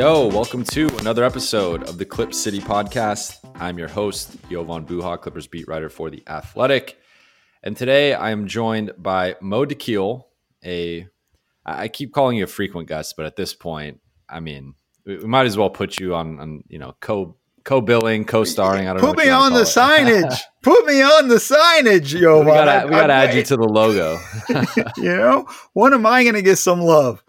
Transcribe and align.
Yo, 0.00 0.28
welcome 0.28 0.64
to 0.64 0.88
another 1.00 1.22
episode 1.24 1.86
of 1.86 1.98
the 1.98 2.06
Clip 2.06 2.32
City 2.32 2.58
podcast. 2.58 3.36
I'm 3.56 3.76
your 3.76 3.86
host, 3.86 4.34
Jovan 4.50 4.86
Buha, 4.86 5.20
Clippers 5.20 5.46
beat 5.46 5.68
writer 5.68 5.90
for 5.90 6.08
The 6.08 6.22
Athletic. 6.26 6.96
And 7.62 7.76
today 7.76 8.14
I 8.14 8.30
am 8.30 8.46
joined 8.46 8.92
by 8.96 9.36
Mo 9.42 9.66
Dakhil, 9.66 10.24
a 10.64 11.06
I 11.66 11.88
keep 11.88 12.14
calling 12.14 12.38
you 12.38 12.44
a 12.44 12.46
frequent 12.46 12.88
guest, 12.88 13.14
but 13.14 13.26
at 13.26 13.36
this 13.36 13.52
point, 13.52 14.00
I 14.26 14.40
mean, 14.40 14.72
we 15.04 15.18
might 15.18 15.44
as 15.44 15.58
well 15.58 15.68
put 15.68 16.00
you 16.00 16.14
on, 16.14 16.40
on 16.40 16.64
you 16.68 16.78
know, 16.78 16.96
co 17.00 17.36
co-billing, 17.64 18.24
co-starring. 18.24 18.88
I 18.88 18.94
don't 18.94 19.02
put 19.14 19.18
me 19.18 19.28
on 19.28 19.52
the 19.52 19.64
signage. 19.64 20.34
put 20.62 20.86
me 20.86 21.02
on 21.02 21.28
the 21.28 21.34
signage, 21.34 22.18
yo. 22.18 22.40
We 22.40 22.46
gotta, 22.46 22.86
we 22.86 22.92
gotta 22.92 23.12
add 23.12 23.34
you 23.34 23.42
to 23.42 23.56
the 23.58 23.68
logo. 23.68 24.18
you 24.96 25.14
know, 25.14 25.46
when 25.74 25.92
am 25.92 26.06
I 26.06 26.24
gonna 26.24 26.40
get 26.40 26.56
some 26.56 26.80
love? 26.80 27.22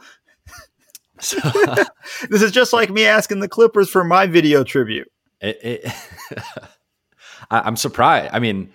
So, 1.21 1.37
this 2.29 2.41
is 2.41 2.51
just 2.51 2.73
like 2.73 2.89
me 2.89 3.05
asking 3.05 3.39
the 3.39 3.47
Clippers 3.47 3.89
for 3.89 4.03
my 4.03 4.25
video 4.27 4.63
tribute. 4.63 5.11
It, 5.39 5.59
it, 5.63 5.93
I, 7.51 7.67
am 7.67 7.75
surprised. 7.75 8.33
I 8.33 8.39
mean, 8.39 8.71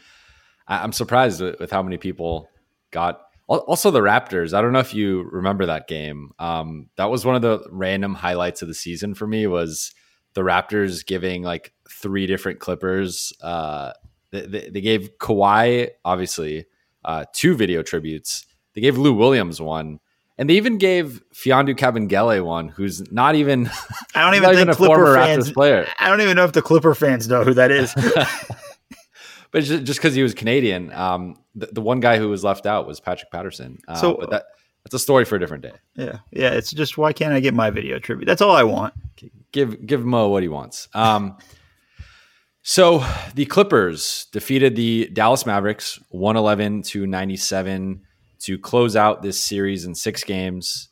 I, 0.66 0.84
am 0.84 0.92
surprised 0.92 1.40
with, 1.40 1.58
with, 1.60 1.70
how 1.70 1.82
many 1.82 1.96
people 1.96 2.48
got. 2.90 3.20
Also, 3.48 3.90
the 3.90 4.00
Raptors. 4.00 4.54
I 4.54 4.60
don't 4.60 4.72
know 4.72 4.80
if 4.80 4.94
you 4.94 5.22
remember 5.30 5.66
that 5.66 5.86
game. 5.86 6.32
Um, 6.38 6.88
that 6.96 7.10
was 7.10 7.24
one 7.24 7.36
of 7.36 7.42
the 7.42 7.64
random 7.70 8.14
highlights 8.14 8.62
of 8.62 8.68
the 8.68 8.74
season 8.74 9.14
for 9.14 9.26
me. 9.26 9.46
Was 9.46 9.92
the 10.36 10.42
Raptors 10.42 11.04
giving 11.04 11.42
like 11.42 11.72
three 11.90 12.26
different 12.26 12.60
Clippers. 12.60 13.32
Uh, 13.42 13.92
they, 14.30 14.68
they, 14.70 14.80
gave 14.82 15.16
Kawhi 15.18 15.88
obviously 16.04 16.66
uh, 17.04 17.24
two 17.32 17.56
video 17.56 17.82
tributes. 17.82 18.46
They 18.74 18.82
gave 18.82 18.98
Lou 18.98 19.14
Williams 19.14 19.60
one, 19.62 19.98
and 20.38 20.50
they 20.50 20.54
even 20.54 20.78
gave 20.78 21.22
Mfiondu 21.32 21.76
Kabengele 21.76 22.44
one, 22.44 22.68
who's 22.68 23.10
not 23.12 23.34
even. 23.34 23.70
I 24.14 24.22
don't 24.22 24.34
even 24.36 24.50
think 24.50 24.60
even 24.62 24.74
Clipper 24.74 25.14
fans. 25.14 25.52
Player. 25.52 25.86
I 25.98 26.08
don't 26.08 26.20
even 26.20 26.36
know 26.36 26.44
if 26.44 26.52
the 26.52 26.62
Clipper 26.62 26.94
fans 26.94 27.28
know 27.28 27.44
who 27.44 27.54
that 27.54 27.70
is. 27.70 27.94
but 29.50 29.64
just 29.64 29.98
because 29.98 30.14
he 30.14 30.22
was 30.22 30.34
Canadian, 30.34 30.92
um, 30.92 31.36
the, 31.54 31.66
the, 31.66 31.80
one 31.80 32.00
guy 32.00 32.18
who 32.18 32.28
was 32.28 32.44
left 32.44 32.66
out 32.66 32.86
was 32.86 33.00
Patrick 33.00 33.30
Patterson. 33.30 33.78
Uh, 33.88 33.94
so, 33.94 34.14
but 34.14 34.30
that 34.30 34.44
that's 34.84 34.94
a 34.94 34.98
story 34.98 35.24
for 35.24 35.36
a 35.36 35.40
different 35.40 35.62
day. 35.62 35.72
Yeah, 35.94 36.18
yeah. 36.30 36.50
It's 36.50 36.70
just 36.70 36.98
why 36.98 37.12
can't 37.12 37.32
I 37.32 37.40
get 37.40 37.54
my 37.54 37.70
video 37.70 37.98
tribute? 37.98 38.26
That's 38.26 38.42
all 38.42 38.54
I 38.54 38.62
want 38.62 38.94
give 39.56 39.86
give 39.86 40.04
Mo 40.04 40.28
what 40.28 40.42
he 40.42 40.48
wants. 40.48 40.88
Um, 40.94 41.38
so 42.62 43.04
the 43.34 43.46
Clippers 43.46 44.26
defeated 44.32 44.76
the 44.76 45.08
Dallas 45.12 45.46
Mavericks 45.46 45.98
111 46.10 46.82
to 46.82 47.06
97 47.06 48.02
to 48.40 48.58
close 48.58 48.96
out 48.96 49.22
this 49.22 49.38
series 49.38 49.84
in 49.84 49.94
six 49.94 50.24
games. 50.24 50.88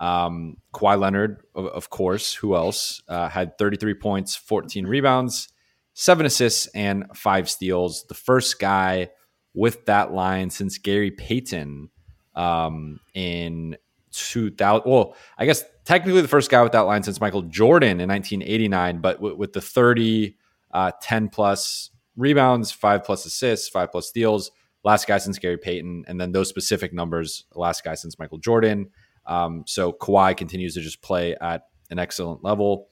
Um, 0.00 0.58
Kawhi 0.72 0.98
Leonard, 0.98 1.42
of, 1.54 1.66
of 1.66 1.90
course, 1.90 2.34
who 2.34 2.54
else, 2.54 3.02
uh, 3.08 3.28
had 3.28 3.58
33 3.58 3.94
points, 3.94 4.36
14 4.36 4.86
rebounds, 4.86 5.48
seven 5.94 6.26
assists, 6.26 6.66
and 6.68 7.06
five 7.14 7.50
steals. 7.50 8.04
The 8.08 8.14
first 8.14 8.60
guy 8.60 9.10
with 9.54 9.86
that 9.86 10.12
line 10.12 10.50
since 10.50 10.78
Gary 10.78 11.10
Payton 11.10 11.90
um, 12.36 13.00
in 13.14 13.76
2000. 14.12 14.90
Well, 14.90 15.16
I 15.36 15.46
guess 15.46 15.64
technically 15.84 16.22
the 16.22 16.28
first 16.28 16.50
guy 16.50 16.62
with 16.62 16.72
that 16.72 16.80
line 16.80 17.02
since 17.02 17.20
Michael 17.20 17.42
Jordan 17.42 18.00
in 18.00 18.08
1989, 18.08 19.00
but 19.00 19.16
w- 19.16 19.36
with 19.36 19.52
the 19.52 19.60
30, 19.60 20.36
uh, 20.72 20.92
10 21.02 21.28
plus 21.28 21.90
rebounds, 22.16 22.70
five 22.70 23.04
plus 23.04 23.26
assists, 23.26 23.68
five 23.68 23.90
plus 23.90 24.08
steals. 24.08 24.50
Last 24.88 25.06
guy 25.06 25.18
since 25.18 25.38
Gary 25.38 25.58
Payton, 25.58 26.06
and 26.08 26.18
then 26.18 26.32
those 26.32 26.48
specific 26.48 26.94
numbers, 26.94 27.44
last 27.54 27.84
guy 27.84 27.94
since 27.94 28.18
Michael 28.18 28.38
Jordan. 28.38 28.88
Um, 29.26 29.64
so 29.66 29.92
Kawhi 29.92 30.34
continues 30.34 30.72
to 30.76 30.80
just 30.80 31.02
play 31.02 31.36
at 31.42 31.64
an 31.90 31.98
excellent 31.98 32.42
level. 32.42 32.88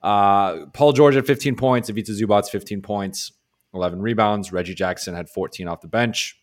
Uh, 0.00 0.64
Paul 0.72 0.94
George 0.94 1.16
at 1.16 1.26
15 1.26 1.54
points, 1.54 1.90
Ivica 1.90 2.12
Zubac 2.12 2.48
15 2.48 2.80
points, 2.80 3.30
11 3.74 4.00
rebounds. 4.00 4.54
Reggie 4.54 4.74
Jackson 4.74 5.14
had 5.14 5.28
14 5.28 5.68
off 5.68 5.82
the 5.82 5.86
bench. 5.86 6.40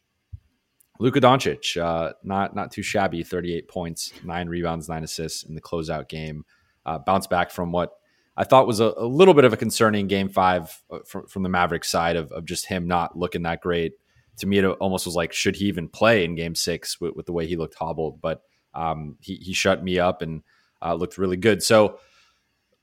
Luka 0.99 1.19
Doncic, 1.19 1.81
uh, 1.81 2.13
not 2.23 2.55
not 2.55 2.69
too 2.69 2.83
shabby, 2.83 3.23
38 3.23 3.67
points, 3.67 4.13
nine 4.23 4.47
rebounds, 4.47 4.87
nine 4.87 5.03
assists 5.03 5.41
in 5.41 5.55
the 5.55 5.61
closeout 5.61 6.09
game. 6.09 6.45
Uh, 6.85 6.99
bounced 6.99 7.31
back 7.31 7.49
from 7.49 7.71
what 7.71 7.93
I 8.37 8.43
thought 8.43 8.67
was 8.67 8.79
a, 8.79 8.93
a 8.95 9.07
little 9.07 9.33
bit 9.33 9.45
of 9.45 9.51
a 9.51 9.57
concerning 9.57 10.05
game 10.05 10.29
five 10.29 10.79
uh, 10.91 10.99
from, 11.07 11.25
from 11.25 11.41
the 11.41 11.49
Mavericks 11.49 11.89
side 11.89 12.17
of, 12.17 12.31
of 12.31 12.45
just 12.45 12.67
him 12.67 12.87
not 12.87 13.17
looking 13.17 13.41
that 13.43 13.61
great. 13.61 13.93
To 14.41 14.47
me, 14.47 14.59
it 14.59 14.65
almost 14.65 15.05
was 15.05 15.15
like, 15.15 15.33
should 15.33 15.55
he 15.55 15.65
even 15.65 15.87
play 15.87 16.23
in 16.23 16.35
game 16.35 16.55
six 16.55 16.99
with, 17.01 17.15
with 17.15 17.25
the 17.25 17.33
way 17.33 17.47
he 17.47 17.55
looked 17.55 17.75
hobbled? 17.75 18.21
But 18.21 18.41
um, 18.73 19.17
he, 19.19 19.35
he 19.35 19.53
shut 19.53 19.83
me 19.83 19.99
up 19.99 20.21
and 20.21 20.43
uh, 20.81 20.93
looked 20.93 21.17
really 21.17 21.37
good. 21.37 21.63
So, 21.63 21.99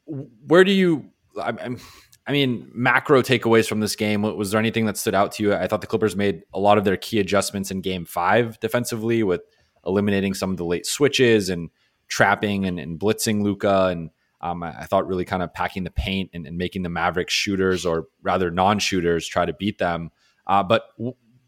where 0.07 0.65
do 0.65 0.73
you? 0.73 1.11
I'm 1.41 1.79
I 2.29 2.33
mean, 2.33 2.71
macro 2.75 3.23
takeaways 3.23 3.67
from 3.67 3.81
this 3.81 3.97
game. 3.97 4.21
Was 4.21 4.51
there 4.51 4.59
anything 4.59 4.85
that 4.85 4.99
stood 4.99 5.15
out 5.15 5.33
to 5.33 5.43
you? 5.43 5.55
I 5.55 5.67
thought 5.67 5.81
the 5.81 5.87
Clippers 5.87 6.15
made 6.15 6.43
a 6.53 6.61
lot 6.61 6.77
of 6.77 6.85
their 6.85 6.99
key 6.99 7.21
adjustments 7.21 7.71
in 7.71 7.81
game 7.81 8.05
five 8.05 8.61
defensively 8.61 9.23
with 9.23 9.41
eliminating 9.87 10.35
some 10.35 10.51
of 10.51 10.59
the 10.59 10.65
late 10.67 10.85
switches 10.85 11.49
and 11.49 11.71
trapping 12.07 12.67
and, 12.67 12.79
and 12.79 13.01
blitzing 13.01 13.43
Luka. 13.43 13.87
And 13.87 14.11
um, 14.43 14.63
I 14.63 14.85
thought 14.85 15.07
really 15.07 15.25
kind 15.25 15.43
of 15.43 15.55
packing 15.55 15.85
the 15.85 15.91
paint 15.91 16.29
and, 16.35 16.47
and, 16.47 16.59
making 16.59 16.83
the 16.83 16.91
Mavericks 16.91 17.33
shooters 17.33 17.87
or 17.87 18.09
rather 18.21 18.51
non 18.51 18.79
shooters 18.79 19.27
try 19.27 19.47
to 19.47 19.55
beat 19.55 19.79
them. 19.79 20.11
Uh, 20.47 20.63
but 20.63 20.83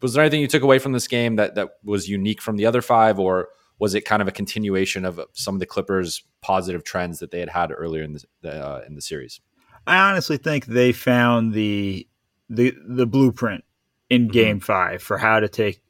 was 0.01 0.15
there 0.15 0.23
anything 0.23 0.41
you 0.41 0.49
took 0.49 0.63
away 0.63 0.79
from 0.79 0.93
this 0.93 1.09
game 1.09 1.37
that, 1.37 1.55
that 1.55 1.71
was 1.85 2.09
unique 2.09 2.41
from 2.41 2.57
the 2.57 2.67
other 2.67 2.83
five, 2.83 3.19
or 3.19 3.49
was 3.79 3.95
it 3.95 4.03
kind 4.03 4.23
of 4.23 4.29
a 4.29 4.33
continuation 4.33 5.05
of 5.05 5.21
some 5.33 5.55
of 5.55 5.61
the 5.61 5.67
Clippers' 5.67 6.23
positive 6.43 6.85
trends 6.85 7.19
that 7.19 7.31
they 7.31 7.41
had 7.41 7.49
had 7.49 7.73
earlier 7.73 8.03
in 8.03 8.17
the, 8.43 8.51
uh, 8.51 8.83
in 8.87 8.95
the 8.95 9.03
series? 9.03 9.41
I 9.87 9.99
honestly 10.11 10.37
think 10.37 10.67
they 10.67 10.93
found 10.93 11.53
the 11.53 12.07
the 12.49 12.75
the 12.87 13.07
blueprint 13.07 13.65
in 14.09 14.23
mm-hmm. 14.23 14.33
Game 14.33 14.61
Five 14.61 15.03
for 15.03 15.19
how 15.19 15.41
to 15.41 15.49
take 15.49 15.83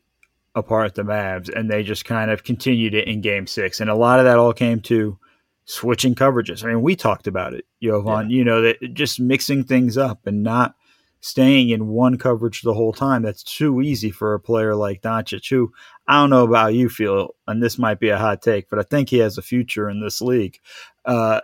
apart 0.55 0.95
the 0.95 1.03
Mavs, 1.03 1.49
and 1.53 1.71
they 1.71 1.83
just 1.83 2.05
kind 2.05 2.31
of 2.31 2.45
continued 2.45 2.95
it 2.95 3.09
in 3.09 3.21
Game 3.21 3.47
Six, 3.47 3.81
and 3.81 3.91
a 3.91 3.95
lot 3.95 4.19
of 4.19 4.25
that 4.25 4.39
all 4.39 4.53
came 4.53 4.81
to 4.83 5.19
switching 5.65 6.15
coverages. 6.15 6.65
I 6.65 6.69
mean, 6.69 6.83
we 6.83 6.97
talked 6.97 7.27
about 7.27 7.55
it, 7.55 7.65
Jovan. 7.83 8.31
Yeah. 8.31 8.37
You 8.37 8.45
know 8.45 8.63
that 8.63 8.95
just 8.95 9.21
mixing 9.21 9.65
things 9.65 9.99
up 9.99 10.27
and 10.27 10.43
not 10.43 10.75
staying 11.21 11.71
in 11.71 11.89
one 11.89 12.19
coverage 12.19 12.63
the 12.63 12.75
whole 12.75 12.93
time. 12.93 13.23
That's 13.23 13.43
too 13.43 13.81
easy 13.81 14.11
for 14.11 14.35
a 14.35 14.41
player 14.41 14.75
like 14.75 15.03
Doncic, 15.03 15.49
who 15.49 15.73
I 16.07 16.15
don't 16.15 16.31
know 16.31 16.45
about 16.45 16.75
you 16.75 16.89
feel, 16.89 17.35
and 17.47 17.63
this 17.63 17.79
might 17.79 18.01
be 18.01 18.09
a 18.09 18.19
hot 18.19 18.43
take, 18.43 18.69
but 18.69 18.79
I 18.79 18.83
think 18.83 19.09
he 19.09 19.19
has 19.19 19.39
a 19.39 19.43
future 19.43 19.89
in 19.89 20.01
this 20.01 20.21
league. 20.21 20.59
Uh, 21.05 21.41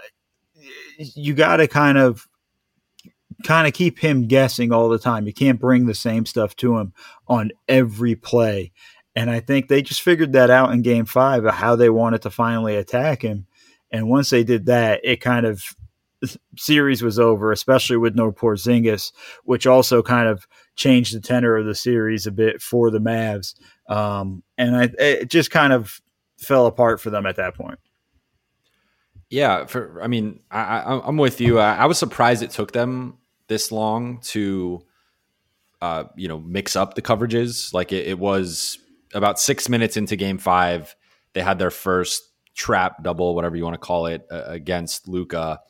you 0.99 1.35
got 1.35 1.59
to 1.59 1.69
kind 1.69 1.99
of 1.99 2.27
kind 3.45 3.67
of 3.69 3.75
keep 3.75 3.99
him 3.99 4.27
guessing 4.27 4.73
all 4.73 4.89
the 4.89 4.99
time. 4.99 5.27
You 5.27 5.33
can't 5.33 5.61
bring 5.61 5.87
the 5.87 5.95
same 5.95 6.27
stuff 6.27 6.57
to 6.57 6.79
him 6.79 6.93
on 7.29 7.51
every 7.69 8.15
play. 8.15 8.73
And 9.15 9.31
I 9.31 9.41
think 9.41 9.69
they 9.69 9.83
just 9.83 10.03
figured 10.03 10.33
that 10.33 10.51
out 10.51 10.73
in 10.73 10.83
game 10.83 11.07
five 11.07 11.45
of 11.45 11.55
how 11.55 11.77
they 11.77 11.91
wanted 11.91 12.23
to 12.23 12.31
finally 12.31 12.77
attack 12.77 13.23
him. 13.23 13.47
And 13.91 14.09
once 14.09 14.31
they 14.31 14.45
did 14.45 14.67
that, 14.67 15.01
it 15.05 15.21
kind 15.21 15.47
of 15.47 15.63
series 16.57 17.03
was 17.03 17.19
over, 17.19 17.53
especially 17.53 17.97
with 17.97 18.15
no 18.15 18.33
Porzingis, 18.33 19.13
which 19.45 19.67
also 19.67 20.03
kind 20.03 20.29
of 20.29 20.47
changed 20.75 21.15
the 21.15 21.21
tenor 21.21 21.57
of 21.57 21.67
the 21.67 21.75
series 21.75 22.27
a 22.27 22.33
bit 22.33 22.61
for 22.61 22.91
the 22.91 23.01
Mavs. 23.01 23.55
Um, 23.89 24.43
and 24.59 24.77
I, 24.77 24.91
it 24.99 25.31
just 25.31 25.51
kind 25.51 25.73
of 25.73 26.01
fell 26.39 26.67
apart 26.67 27.01
for 27.01 27.11
them 27.11 27.27
at 27.27 27.37
that 27.37 27.55
point. 27.55 27.79
Yeah, 29.29 29.67
for 29.67 30.01
I 30.03 30.07
mean, 30.07 30.41
I, 30.51 31.01
am 31.05 31.17
with 31.17 31.41
you. 31.41 31.59
I, 31.59 31.77
I 31.77 31.87
was 31.87 31.99
surprised 31.99 32.43
it 32.43 32.51
took 32.51 32.73
them 32.73 33.19
this 33.49 33.73
long 33.73 34.21
to 34.21 34.83
uh, 35.83 36.05
you 36.17 36.29
know 36.29 36.39
mix 36.39 36.77
up 36.77 36.95
the 36.95 37.03
coverages. 37.03 37.75
Like 37.75 37.93
it, 37.93 38.07
it, 38.07 38.19
was 38.19 38.79
about 39.15 39.41
six 39.41 39.69
minutes 39.69 39.97
into 39.97 40.15
Game 40.15 40.39
Five, 40.39 40.95
they 41.33 41.43
had 41.43 41.59
their 41.59 41.71
first 41.71 42.23
trap 42.55 43.03
double, 43.03 43.35
whatever 43.35 43.57
you 43.57 43.65
want 43.65 43.75
to 43.75 43.79
call 43.79 44.07
it, 44.07 44.27
uh, 44.31 44.45
against 44.47 45.09
Luka. 45.09 45.61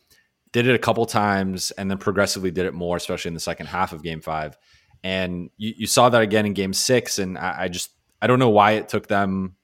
Did 0.56 0.68
it 0.68 0.74
a 0.74 0.78
couple 0.78 1.04
times, 1.04 1.70
and 1.72 1.90
then 1.90 1.98
progressively 1.98 2.50
did 2.50 2.64
it 2.64 2.72
more, 2.72 2.96
especially 2.96 3.28
in 3.28 3.34
the 3.34 3.40
second 3.40 3.66
half 3.66 3.92
of 3.92 4.02
Game 4.02 4.22
Five. 4.22 4.56
And 5.04 5.50
you, 5.58 5.74
you 5.76 5.86
saw 5.86 6.08
that 6.08 6.22
again 6.22 6.46
in 6.46 6.54
Game 6.54 6.72
Six, 6.72 7.18
and 7.18 7.36
I, 7.36 7.64
I 7.64 7.68
just 7.68 7.90
I 8.22 8.26
don't 8.26 8.38
know 8.38 8.48
why 8.48 8.70
it 8.70 8.88
took 8.88 9.06
them, 9.06 9.56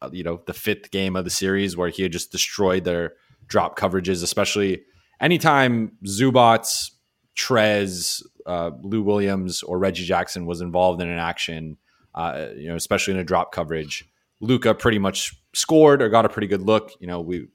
uh, 0.00 0.10
you 0.12 0.22
know, 0.22 0.40
the 0.46 0.52
fifth 0.52 0.92
game 0.92 1.16
of 1.16 1.24
the 1.24 1.32
series 1.32 1.76
where 1.76 1.88
he 1.88 2.04
had 2.04 2.12
just 2.12 2.30
destroyed 2.30 2.84
their 2.84 3.14
drop 3.48 3.76
coverages, 3.76 4.22
especially 4.22 4.82
anytime 5.20 5.98
Zubac 6.06 6.92
Trez, 7.36 8.22
uh, 8.46 8.70
Lou 8.82 9.02
Williams, 9.02 9.64
or 9.64 9.80
Reggie 9.80 10.04
Jackson 10.04 10.46
was 10.46 10.60
involved 10.60 11.02
in 11.02 11.08
an 11.08 11.18
action, 11.18 11.76
uh, 12.14 12.50
you 12.56 12.68
know, 12.68 12.76
especially 12.76 13.14
in 13.14 13.18
a 13.18 13.24
drop 13.24 13.50
coverage, 13.50 14.08
Luka 14.40 14.74
pretty 14.74 15.00
much 15.00 15.34
scored 15.54 16.00
or 16.00 16.08
got 16.08 16.24
a 16.24 16.28
pretty 16.28 16.46
good 16.46 16.62
look. 16.62 16.92
You 17.00 17.08
know, 17.08 17.20
we 17.20 17.48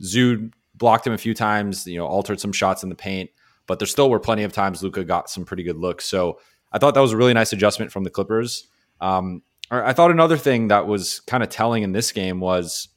Zoo 0.00 0.52
blocked 0.74 1.06
him 1.06 1.12
a 1.12 1.18
few 1.18 1.34
times, 1.34 1.86
you 1.86 1.98
know, 1.98 2.06
altered 2.06 2.40
some 2.40 2.52
shots 2.52 2.82
in 2.82 2.88
the 2.88 2.94
paint, 2.94 3.30
but 3.66 3.78
there 3.78 3.86
still 3.86 4.10
were 4.10 4.20
plenty 4.20 4.42
of 4.42 4.52
times 4.52 4.82
Luka 4.82 5.04
got 5.04 5.30
some 5.30 5.44
pretty 5.44 5.62
good 5.62 5.76
looks. 5.76 6.04
So 6.04 6.40
I 6.72 6.78
thought 6.78 6.94
that 6.94 7.00
was 7.00 7.12
a 7.12 7.16
really 7.16 7.34
nice 7.34 7.52
adjustment 7.52 7.92
from 7.92 8.04
the 8.04 8.10
Clippers. 8.10 8.66
Um, 9.00 9.42
I 9.70 9.92
thought 9.92 10.10
another 10.10 10.36
thing 10.36 10.68
that 10.68 10.86
was 10.86 11.20
kind 11.20 11.42
of 11.42 11.48
telling 11.48 11.82
in 11.82 11.92
this 11.92 12.12
game 12.12 12.40
was 12.40 12.88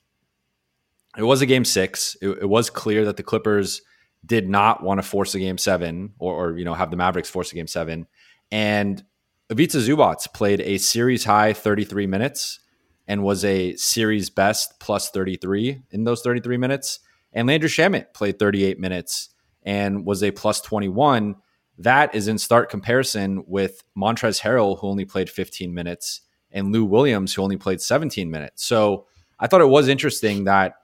it 1.18 1.24
was 1.24 1.42
a 1.42 1.46
game 1.46 1.66
six. 1.66 2.18
It, 2.22 2.30
it, 2.30 2.50
was 2.50 2.70
clear 2.70 3.06
that 3.06 3.18
the 3.18 3.24
Clippers 3.24 3.82
did 4.26 4.50
not 4.50 4.84
want 4.84 5.00
to 5.00 5.08
force 5.08 5.34
a 5.34 5.40
game 5.40 5.58
seven 5.58 6.14
or, 6.20 6.50
or, 6.50 6.58
you 6.58 6.66
know 6.66 6.74
have 6.74 6.92
the 6.92 6.98
Mavericks 6.98 7.30
force 7.30 7.52
a 7.52 7.56
game 7.56 7.68
seven. 7.68 8.08
And 8.52 9.04
Ivica 9.50 9.78
Zubac 9.78 10.34
played 10.34 10.62
a 10.62 10.78
series 10.78 11.24
high 11.24 11.54
33 11.54 12.06
minutes 12.08 12.60
and 13.08 13.24
was 13.24 13.46
a 13.46 13.76
series 13.76 14.30
best 14.30 14.80
plus 14.80 15.10
33 15.10 15.82
in 15.92 16.04
those 16.04 16.22
33 16.22 16.58
minutes. 16.58 17.00
And 17.34 17.48
Landry 17.48 17.70
Shamet 17.70 18.14
played 18.14 18.40
38 18.40 18.80
minutes 18.80 19.30
and 19.64 20.06
was 20.06 20.24
a 20.24 20.32
plus 20.32 20.62
21. 20.62 21.36
That 21.80 22.16
is 22.16 22.28
in 22.28 22.38
stark 22.38 22.70
comparison 22.70 23.44
with 23.46 23.84
Montrezl 23.98 24.42
Harrell, 24.42 24.80
who 24.80 24.88
only 24.88 25.06
played 25.06 25.30
15 25.30 25.74
minutes, 25.74 26.22
and 26.52 26.72
Lou 26.72 26.86
Williams, 26.86 27.34
who 27.34 27.44
only 27.44 27.58
played 27.58 27.82
17 27.82 28.32
minutes. 28.32 28.66
So 28.66 29.06
I 29.40 29.48
thought 29.48 29.62
it 29.62 29.66
was 29.66 29.88
interesting 29.88 30.46
that, 30.46 30.76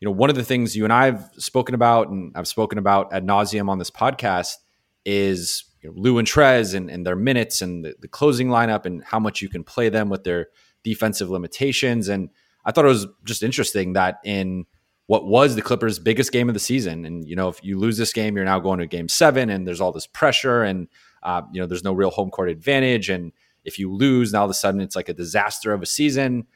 you 0.00 0.06
know, 0.06 0.12
one 0.12 0.28
of 0.28 0.36
the 0.36 0.44
things 0.44 0.76
you 0.76 0.84
and 0.84 0.92
I 0.92 1.06
have 1.06 1.30
spoken 1.38 1.74
about, 1.74 2.08
and 2.08 2.32
I've 2.34 2.48
spoken 2.48 2.78
about 2.78 3.12
ad 3.12 3.26
nauseum 3.26 3.68
on 3.68 3.78
this 3.78 3.90
podcast, 3.90 4.56
is 5.04 5.64
you 5.80 5.90
know, 5.90 5.94
Lou 5.96 6.18
and 6.18 6.28
Trez 6.28 6.74
and, 6.74 6.90
and, 6.90 7.06
their 7.06 7.16
minutes 7.16 7.62
and 7.62 7.84
the, 7.84 7.94
the 8.00 8.08
closing 8.08 8.48
lineup 8.48 8.86
and 8.86 9.02
how 9.02 9.18
much 9.18 9.42
you 9.42 9.48
can 9.48 9.64
play 9.64 9.88
them 9.88 10.08
with 10.08 10.24
their 10.24 10.48
defensive 10.84 11.30
limitations. 11.30 12.08
And 12.08 12.30
I 12.64 12.72
thought 12.72 12.84
it 12.84 12.88
was 12.88 13.06
just 13.24 13.42
interesting 13.42 13.94
that 13.94 14.18
in 14.24 14.66
what 15.06 15.26
was 15.26 15.54
the 15.54 15.62
Clippers' 15.62 15.98
biggest 15.98 16.32
game 16.32 16.48
of 16.48 16.54
the 16.54 16.60
season, 16.60 17.04
and 17.04 17.28
you 17.28 17.36
know, 17.36 17.48
if 17.48 17.62
you 17.62 17.78
lose 17.78 17.96
this 17.96 18.12
game, 18.12 18.36
you're 18.36 18.44
now 18.44 18.60
going 18.60 18.78
to 18.78 18.86
game 18.86 19.08
seven, 19.08 19.50
and 19.50 19.66
there's 19.66 19.80
all 19.80 19.92
this 19.92 20.06
pressure, 20.06 20.62
and 20.62 20.88
uh, 21.22 21.42
you 21.52 21.60
know, 21.60 21.66
there's 21.66 21.84
no 21.84 21.92
real 21.92 22.10
home 22.10 22.30
court 22.30 22.48
advantage, 22.48 23.08
and 23.08 23.32
if 23.64 23.78
you 23.78 23.92
lose, 23.92 24.32
now 24.32 24.40
all 24.40 24.44
of 24.46 24.50
a 24.50 24.54
sudden 24.54 24.80
it's 24.80 24.96
like 24.96 25.08
a 25.08 25.14
disaster 25.14 25.72
of 25.72 25.82
a 25.82 25.86
season. 25.86 26.46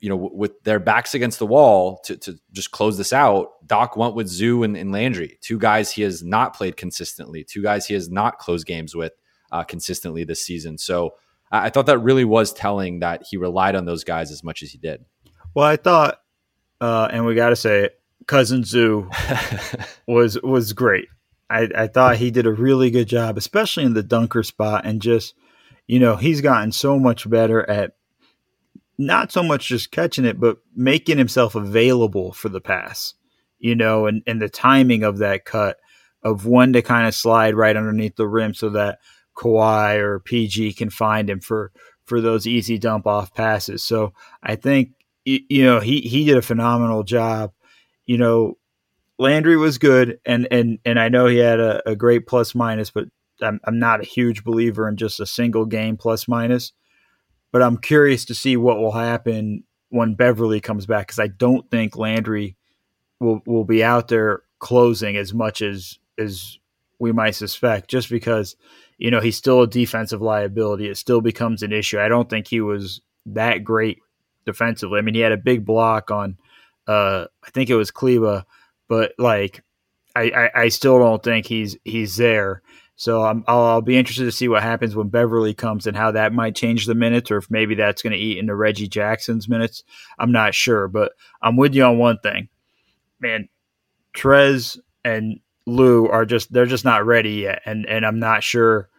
You 0.00 0.08
know, 0.08 0.16
w- 0.16 0.36
with 0.36 0.60
their 0.64 0.80
backs 0.80 1.14
against 1.14 1.38
the 1.38 1.46
wall 1.46 2.00
to, 2.04 2.16
to 2.16 2.36
just 2.50 2.72
close 2.72 2.98
this 2.98 3.12
out, 3.12 3.64
Doc 3.64 3.96
went 3.96 4.16
with 4.16 4.26
Zoo 4.26 4.64
and, 4.64 4.76
and 4.76 4.90
Landry, 4.90 5.38
two 5.40 5.58
guys 5.60 5.92
he 5.92 6.02
has 6.02 6.24
not 6.24 6.56
played 6.56 6.76
consistently, 6.76 7.44
two 7.44 7.62
guys 7.62 7.86
he 7.86 7.94
has 7.94 8.10
not 8.10 8.38
closed 8.38 8.66
games 8.66 8.96
with 8.96 9.12
uh, 9.52 9.62
consistently 9.62 10.24
this 10.24 10.44
season. 10.44 10.76
So 10.76 11.14
I 11.52 11.70
thought 11.70 11.86
that 11.86 11.98
really 11.98 12.24
was 12.24 12.52
telling 12.52 13.00
that 13.00 13.22
he 13.28 13.36
relied 13.36 13.76
on 13.76 13.84
those 13.84 14.02
guys 14.02 14.32
as 14.32 14.42
much 14.42 14.62
as 14.62 14.70
he 14.70 14.78
did. 14.78 15.04
Well, 15.54 15.66
I 15.66 15.76
thought, 15.76 16.18
uh, 16.82 17.08
and 17.12 17.24
we 17.24 17.36
got 17.36 17.50
to 17.50 17.56
say, 17.56 17.90
cousin 18.26 18.64
Zoo 18.64 19.08
was 20.08 20.40
was 20.42 20.72
great. 20.72 21.06
I, 21.48 21.68
I 21.76 21.86
thought 21.86 22.16
he 22.16 22.32
did 22.32 22.44
a 22.44 22.52
really 22.52 22.90
good 22.90 23.06
job, 23.06 23.38
especially 23.38 23.84
in 23.84 23.94
the 23.94 24.02
dunker 24.02 24.42
spot, 24.42 24.84
and 24.84 25.00
just 25.00 25.34
you 25.86 26.00
know 26.00 26.16
he's 26.16 26.40
gotten 26.40 26.72
so 26.72 26.98
much 26.98 27.30
better 27.30 27.68
at 27.70 27.92
not 28.98 29.30
so 29.30 29.44
much 29.44 29.68
just 29.68 29.92
catching 29.92 30.24
it, 30.24 30.40
but 30.40 30.58
making 30.74 31.18
himself 31.18 31.54
available 31.54 32.32
for 32.32 32.48
the 32.48 32.60
pass. 32.60 33.14
You 33.60 33.76
know, 33.76 34.06
and 34.06 34.24
and 34.26 34.42
the 34.42 34.48
timing 34.48 35.04
of 35.04 35.18
that 35.18 35.44
cut 35.44 35.78
of 36.24 36.46
when 36.46 36.72
to 36.72 36.82
kind 36.82 37.06
of 37.06 37.14
slide 37.14 37.54
right 37.54 37.76
underneath 37.76 38.16
the 38.16 38.26
rim 38.26 38.54
so 38.54 38.70
that 38.70 38.98
Kawhi 39.36 39.98
or 39.98 40.18
PG 40.18 40.72
can 40.72 40.90
find 40.90 41.30
him 41.30 41.38
for 41.38 41.70
for 42.06 42.20
those 42.20 42.44
easy 42.44 42.76
dump 42.76 43.06
off 43.06 43.32
passes. 43.32 43.84
So 43.84 44.14
I 44.42 44.56
think 44.56 44.90
you 45.24 45.64
know 45.64 45.80
he 45.80 46.00
he 46.00 46.24
did 46.24 46.36
a 46.36 46.42
phenomenal 46.42 47.02
job. 47.02 47.52
You 48.06 48.18
know, 48.18 48.58
Landry 49.18 49.56
was 49.56 49.78
good, 49.78 50.18
and 50.24 50.48
and 50.50 50.78
and 50.84 50.98
I 50.98 51.08
know 51.08 51.26
he 51.26 51.38
had 51.38 51.60
a, 51.60 51.90
a 51.90 51.96
great 51.96 52.26
plus 52.26 52.54
minus, 52.54 52.90
but 52.90 53.04
I'm 53.40 53.60
I'm 53.64 53.78
not 53.78 54.00
a 54.00 54.04
huge 54.04 54.44
believer 54.44 54.88
in 54.88 54.96
just 54.96 55.20
a 55.20 55.26
single 55.26 55.66
game 55.66 55.96
plus 55.96 56.28
minus. 56.28 56.72
But 57.52 57.62
I'm 57.62 57.76
curious 57.76 58.24
to 58.26 58.34
see 58.34 58.56
what 58.56 58.78
will 58.78 58.92
happen 58.92 59.64
when 59.90 60.14
Beverley 60.14 60.60
comes 60.60 60.86
back 60.86 61.08
because 61.08 61.18
I 61.18 61.26
don't 61.26 61.70
think 61.70 61.96
Landry 61.96 62.56
will 63.20 63.42
will 63.46 63.64
be 63.64 63.84
out 63.84 64.08
there 64.08 64.42
closing 64.58 65.16
as 65.16 65.34
much 65.34 65.62
as 65.62 65.98
as 66.18 66.58
we 66.98 67.12
might 67.12 67.34
suspect, 67.34 67.90
just 67.90 68.08
because 68.08 68.56
you 69.02 69.10
know, 69.10 69.20
he's 69.20 69.36
still 69.36 69.62
a 69.62 69.66
defensive 69.66 70.22
liability. 70.22 70.88
It 70.88 70.96
still 70.96 71.20
becomes 71.20 71.64
an 71.64 71.72
issue. 71.72 71.98
I 71.98 72.06
don't 72.06 72.30
think 72.30 72.46
he 72.46 72.60
was 72.60 73.00
that 73.26 73.64
great 73.64 73.98
defensively. 74.44 74.98
I 74.98 75.02
mean, 75.02 75.14
he 75.14 75.20
had 75.20 75.32
a 75.32 75.36
big 75.36 75.64
block 75.64 76.10
on, 76.10 76.36
uh, 76.86 77.26
I 77.44 77.50
think 77.50 77.70
it 77.70 77.76
was 77.76 77.90
Kleber, 77.90 78.44
but 78.88 79.12
like, 79.18 79.62
I, 80.14 80.30
I, 80.30 80.62
I 80.62 80.68
still 80.68 80.98
don't 80.98 81.22
think 81.22 81.46
he's 81.46 81.76
he's 81.84 82.16
there. 82.16 82.62
So 82.96 83.22
I'm, 83.24 83.42
I'll, 83.48 83.64
I'll, 83.64 83.80
be 83.80 83.96
interested 83.96 84.26
to 84.26 84.32
see 84.32 84.48
what 84.48 84.62
happens 84.62 84.94
when 84.94 85.08
Beverley 85.08 85.54
comes 85.54 85.86
and 85.86 85.96
how 85.96 86.10
that 86.12 86.34
might 86.34 86.54
change 86.54 86.84
the 86.84 86.94
minutes, 86.94 87.30
or 87.30 87.38
if 87.38 87.50
maybe 87.50 87.74
that's 87.74 88.02
going 88.02 88.12
to 88.12 88.18
eat 88.18 88.38
into 88.38 88.54
Reggie 88.54 88.86
Jackson's 88.86 89.48
minutes. 89.48 89.82
I'm 90.18 90.30
not 90.30 90.54
sure, 90.54 90.86
but 90.88 91.12
I'm 91.40 91.56
with 91.56 91.74
you 91.74 91.84
on 91.84 91.98
one 91.98 92.18
thing, 92.18 92.48
man. 93.18 93.48
Trez 94.14 94.78
and 95.02 95.40
Lou 95.66 96.06
are 96.08 96.26
just 96.26 96.52
they're 96.52 96.66
just 96.66 96.84
not 96.84 97.06
ready 97.06 97.32
yet, 97.32 97.62
and 97.64 97.86
and 97.86 98.04
I'm 98.04 98.18
not 98.18 98.42
sure 98.42 98.90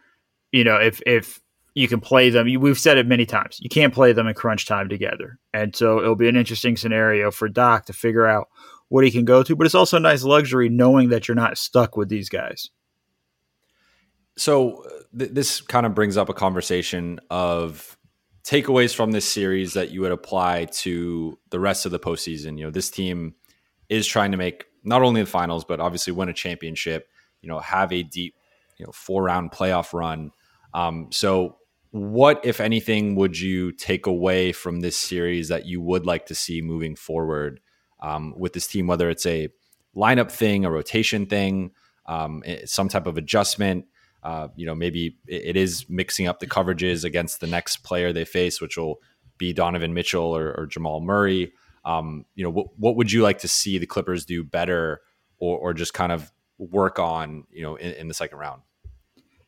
you 0.54 0.62
know, 0.62 0.76
if 0.76 1.02
if 1.04 1.40
you 1.74 1.88
can 1.88 2.00
play 2.00 2.30
them, 2.30 2.46
we've 2.60 2.78
said 2.78 2.98
it 2.98 3.06
many 3.06 3.26
times. 3.26 3.58
You 3.60 3.68
can't 3.68 3.92
play 3.92 4.12
them 4.12 4.26
in 4.26 4.34
crunch 4.34 4.66
time 4.66 4.88
together, 4.88 5.38
and 5.52 5.74
so 5.74 6.00
it'll 6.00 6.16
be 6.16 6.28
an 6.28 6.36
interesting 6.36 6.76
scenario 6.76 7.30
for 7.30 7.48
Doc 7.48 7.86
to 7.86 7.92
figure 7.92 8.26
out 8.26 8.48
what 8.88 9.04
he 9.04 9.10
can 9.10 9.24
go 9.24 9.42
to. 9.42 9.56
But 9.56 9.66
it's 9.66 9.74
also 9.74 9.96
a 9.96 10.00
nice 10.00 10.22
luxury 10.22 10.68
knowing 10.68 11.08
that 11.08 11.26
you're 11.26 11.34
not 11.34 11.58
stuck 11.58 11.96
with 11.96 12.08
these 12.08 12.28
guys. 12.28 12.70
So 14.36 14.84
th- 15.16 15.32
this 15.32 15.60
kind 15.60 15.86
of 15.86 15.94
brings 15.94 16.16
up 16.16 16.28
a 16.28 16.34
conversation 16.34 17.20
of 17.30 17.96
takeaways 18.44 18.94
from 18.94 19.12
this 19.12 19.24
series 19.30 19.72
that 19.72 19.90
you 19.90 20.00
would 20.02 20.12
apply 20.12 20.66
to 20.66 21.38
the 21.50 21.58
rest 21.58 21.86
of 21.86 21.92
the 21.92 21.98
postseason. 21.98 22.58
You 22.58 22.64
know, 22.64 22.70
this 22.70 22.90
team 22.90 23.34
is 23.88 24.06
trying 24.06 24.32
to 24.32 24.36
make 24.36 24.66
not 24.84 25.02
only 25.02 25.22
the 25.22 25.30
finals, 25.30 25.64
but 25.64 25.80
obviously 25.80 26.12
win 26.12 26.28
a 26.28 26.34
championship. 26.34 27.08
You 27.40 27.48
know, 27.48 27.58
have 27.58 27.92
a 27.92 28.02
deep, 28.02 28.34
you 28.78 28.86
know, 28.86 28.92
four 28.92 29.24
round 29.24 29.50
playoff 29.50 29.92
run. 29.92 30.30
Um, 30.72 31.08
so, 31.10 31.56
what, 31.94 32.40
if 32.44 32.60
anything, 32.60 33.14
would 33.14 33.38
you 33.38 33.70
take 33.70 34.06
away 34.06 34.50
from 34.50 34.80
this 34.80 34.96
series 34.96 35.46
that 35.46 35.64
you 35.64 35.80
would 35.80 36.04
like 36.04 36.26
to 36.26 36.34
see 36.34 36.60
moving 36.60 36.96
forward 36.96 37.60
um, 38.02 38.34
with 38.36 38.52
this 38.52 38.66
team, 38.66 38.88
whether 38.88 39.08
it's 39.08 39.24
a 39.26 39.48
lineup 39.94 40.28
thing, 40.28 40.64
a 40.64 40.70
rotation 40.72 41.24
thing, 41.24 41.70
um, 42.06 42.42
some 42.64 42.88
type 42.88 43.06
of 43.06 43.16
adjustment? 43.16 43.84
Uh, 44.24 44.48
you 44.56 44.66
know, 44.66 44.74
maybe 44.74 45.18
it 45.28 45.56
is 45.56 45.88
mixing 45.88 46.26
up 46.26 46.40
the 46.40 46.48
coverages 46.48 47.04
against 47.04 47.40
the 47.40 47.46
next 47.46 47.84
player 47.84 48.12
they 48.12 48.24
face, 48.24 48.60
which 48.60 48.76
will 48.76 48.98
be 49.38 49.52
Donovan 49.52 49.94
Mitchell 49.94 50.36
or, 50.36 50.52
or 50.52 50.66
Jamal 50.66 51.00
Murray. 51.00 51.52
Um, 51.84 52.24
you 52.34 52.42
know, 52.42 52.50
what, 52.50 52.76
what 52.76 52.96
would 52.96 53.12
you 53.12 53.22
like 53.22 53.38
to 53.38 53.48
see 53.48 53.78
the 53.78 53.86
Clippers 53.86 54.24
do 54.24 54.42
better, 54.42 55.00
or, 55.38 55.58
or 55.58 55.72
just 55.72 55.94
kind 55.94 56.10
of 56.10 56.32
work 56.58 56.98
on, 56.98 57.44
you 57.52 57.62
know, 57.62 57.76
in, 57.76 57.92
in 57.92 58.08
the 58.08 58.14
second 58.14 58.38
round? 58.38 58.62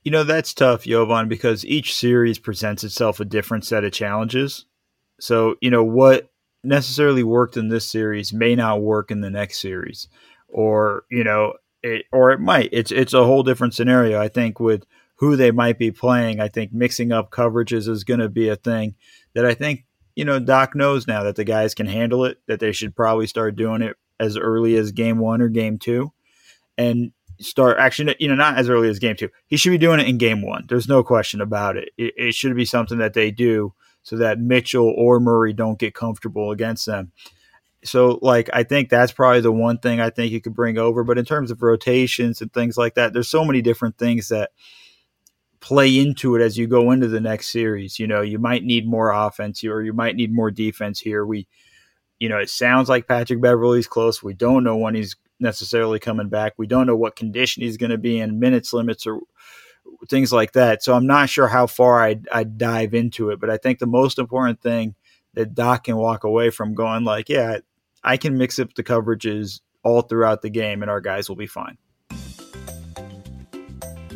You 0.07 0.13
know, 0.13 0.23
that's 0.23 0.55
tough, 0.55 0.85
Jovan, 0.85 1.27
because 1.27 1.65
each 1.65 1.93
series 1.93 2.39
presents 2.39 2.85
itself 2.85 3.19
a 3.19 3.25
different 3.25 3.65
set 3.65 3.83
of 3.83 3.91
challenges. 3.91 4.65
So, 5.19 5.57
you 5.61 5.69
know, 5.69 5.83
what 5.83 6.31
necessarily 6.63 7.25
worked 7.25 7.57
in 7.57 7.71
this 7.71 7.91
series 7.91 8.33
may 8.33 8.55
not 8.55 8.83
work 8.83 9.11
in 9.11 9.21
the 9.21 9.31
next 9.31 9.61
series. 9.61 10.07
Or, 10.47 11.07
you 11.11 11.25
know, 11.25 11.55
it 11.83 12.05
or 12.13 12.31
it 12.31 12.39
might. 12.39 12.69
It's 12.71 12.93
it's 12.93 13.15
a 13.15 13.25
whole 13.25 13.43
different 13.43 13.75
scenario. 13.75 14.21
I 14.21 14.29
think 14.29 14.61
with 14.61 14.85
who 15.17 15.35
they 15.35 15.51
might 15.51 15.77
be 15.77 15.91
playing, 15.91 16.39
I 16.39 16.47
think 16.47 16.73
mixing 16.73 17.11
up 17.11 17.33
coverages 17.33 17.89
is 17.89 18.05
gonna 18.05 18.29
be 18.29 18.49
a 18.49 18.55
thing 18.55 18.95
that 19.35 19.45
I 19.45 19.55
think, 19.55 19.87
you 20.15 20.25
know, 20.25 20.39
Doc 20.39 20.77
knows 20.77 21.09
now 21.09 21.25
that 21.25 21.35
the 21.35 21.43
guys 21.43 21.75
can 21.75 21.87
handle 21.87 22.25
it, 22.25 22.39
that 22.47 22.61
they 22.61 22.71
should 22.71 22.95
probably 22.95 23.27
start 23.27 23.57
doing 23.57 23.83
it 23.83 23.97
as 24.21 24.37
early 24.37 24.77
as 24.77 24.93
game 24.93 25.19
one 25.19 25.43
or 25.43 25.49
game 25.49 25.81
two. 25.81 26.13
And 26.79 27.11
start 27.39 27.79
actually 27.79 28.17
you 28.19 28.29
know 28.29 28.35
not 28.35 28.59
as 28.59 28.69
early 28.69 28.89
as 28.89 28.99
game 28.99 29.17
two. 29.17 29.31
He 29.47 29.57
should 29.57 29.71
be 29.71 29.79
doing 29.79 30.01
it 30.01 30.09
in 30.09 30.19
game 30.19 30.43
one. 30.43 30.65
There's 30.69 30.89
no 30.89 31.03
question 31.03 31.41
about 31.41 31.77
it. 31.77 31.91
it 31.97 32.15
it, 32.17 32.35
should 32.35 32.55
be 32.57 32.65
something 32.65 32.99
that 32.99 33.15
they 33.15 33.31
do 33.31 33.75
so 34.03 34.17
that 34.17 34.39
mitchell 34.39 34.93
or 34.97 35.21
murray 35.21 35.53
don't 35.53 35.79
get 35.79 35.95
comfortable 35.95 36.51
against 36.51 36.87
them. 36.87 37.13
So 37.85 38.19
like 38.23 38.51
i 38.53 38.63
think 38.63 38.89
that's 38.89 39.13
probably 39.13 39.41
the 39.41 39.53
one 39.53 39.79
thing 39.79 40.01
i 40.01 40.11
think 40.11 40.33
you 40.33 40.41
could 40.41 40.55
bring 40.55 40.79
over. 40.79 41.05
But 41.05 41.19
in 41.19 41.25
terms 41.25 41.51
of 41.51 41.63
rotations 41.63 42.41
and 42.41 42.53
things 42.53 42.77
like 42.77 42.95
that 42.95 43.13
there's 43.13 43.29
so 43.29 43.45
many 43.45 43.63
different 43.63 43.99
things 43.99 44.29
that 44.29 44.51
play 45.61 45.99
into 45.99 46.37
it 46.37 46.43
as 46.43 46.57
you 46.57 46.67
go 46.67 46.91
into 46.91 47.09
the 47.09 47.21
next 47.21 47.51
series. 47.51 47.99
You 47.99 48.07
know 48.07 48.23
you 48.23 48.39
might 48.39 48.65
need 48.65 48.89
more 48.89 49.11
offense 49.11 49.65
or 49.65 49.83
you 49.83 49.93
might 49.93 50.17
need 50.17 50.33
more 50.33 50.51
defense 50.51 51.01
here. 51.01 51.25
We 51.27 51.47
you 52.19 52.29
know 52.29 52.39
it 52.39 52.51
sounds 52.51 52.89
like 52.89 53.09
patrick 53.09 53.41
beverley's 53.41 53.87
close. 53.87 54.23
We 54.23 54.35
don't 54.35 54.65
know 54.65 54.77
when 54.77 54.95
he's 54.95 55.17
necessarily 55.41 55.99
coming 55.99 56.29
back. 56.29 56.55
We 56.57 56.67
don't 56.67 56.87
know 56.87 56.97
what 56.97 57.17
condition 57.17 57.63
he's 57.63 57.77
going 57.77 57.91
to 57.91 57.99
be 57.99 58.19
in, 58.19 58.39
minutes 58.39 58.73
limits 58.73 59.07
or 59.07 59.21
things 60.09 60.33
like 60.33 60.53
that. 60.53 60.83
So 60.83 60.95
I'm 60.95 61.07
not 61.07 61.29
sure 61.29 61.49
how 61.49 61.67
far 61.67 62.03
I'd, 62.03 62.29
I'd 62.33 62.59
dive 62.59 62.95
into 62.95 63.31
it. 63.31 63.41
But 63.41 63.51
I 63.51 63.57
think 63.57 63.79
the 63.79 63.87
most 63.87 64.19
important 64.19 64.61
thing 64.61 64.95
that 65.35 65.55
Doc 65.55 65.85
can 65.85 65.97
walk 65.97 66.25
away 66.25 66.51
from 66.51 66.75
going 66.75 67.05
like, 67.05 67.29
yeah, 67.29 67.59
I 68.03 68.17
can 68.17 68.39
mix 68.39 68.59
up 68.59 68.75
the 68.75 68.85
coverages 68.85 69.61
all 69.83 70.03
throughout 70.03 70.43
the 70.43 70.51
game 70.51 70.83
and 70.83 70.91
our 70.91 71.01
guys 71.01 71.29
will 71.29 71.37
be 71.37 71.47
fine. 71.47 71.79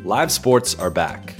Live 0.04 0.32
sports 0.32 0.74
are 0.76 0.90
back. 0.90 1.34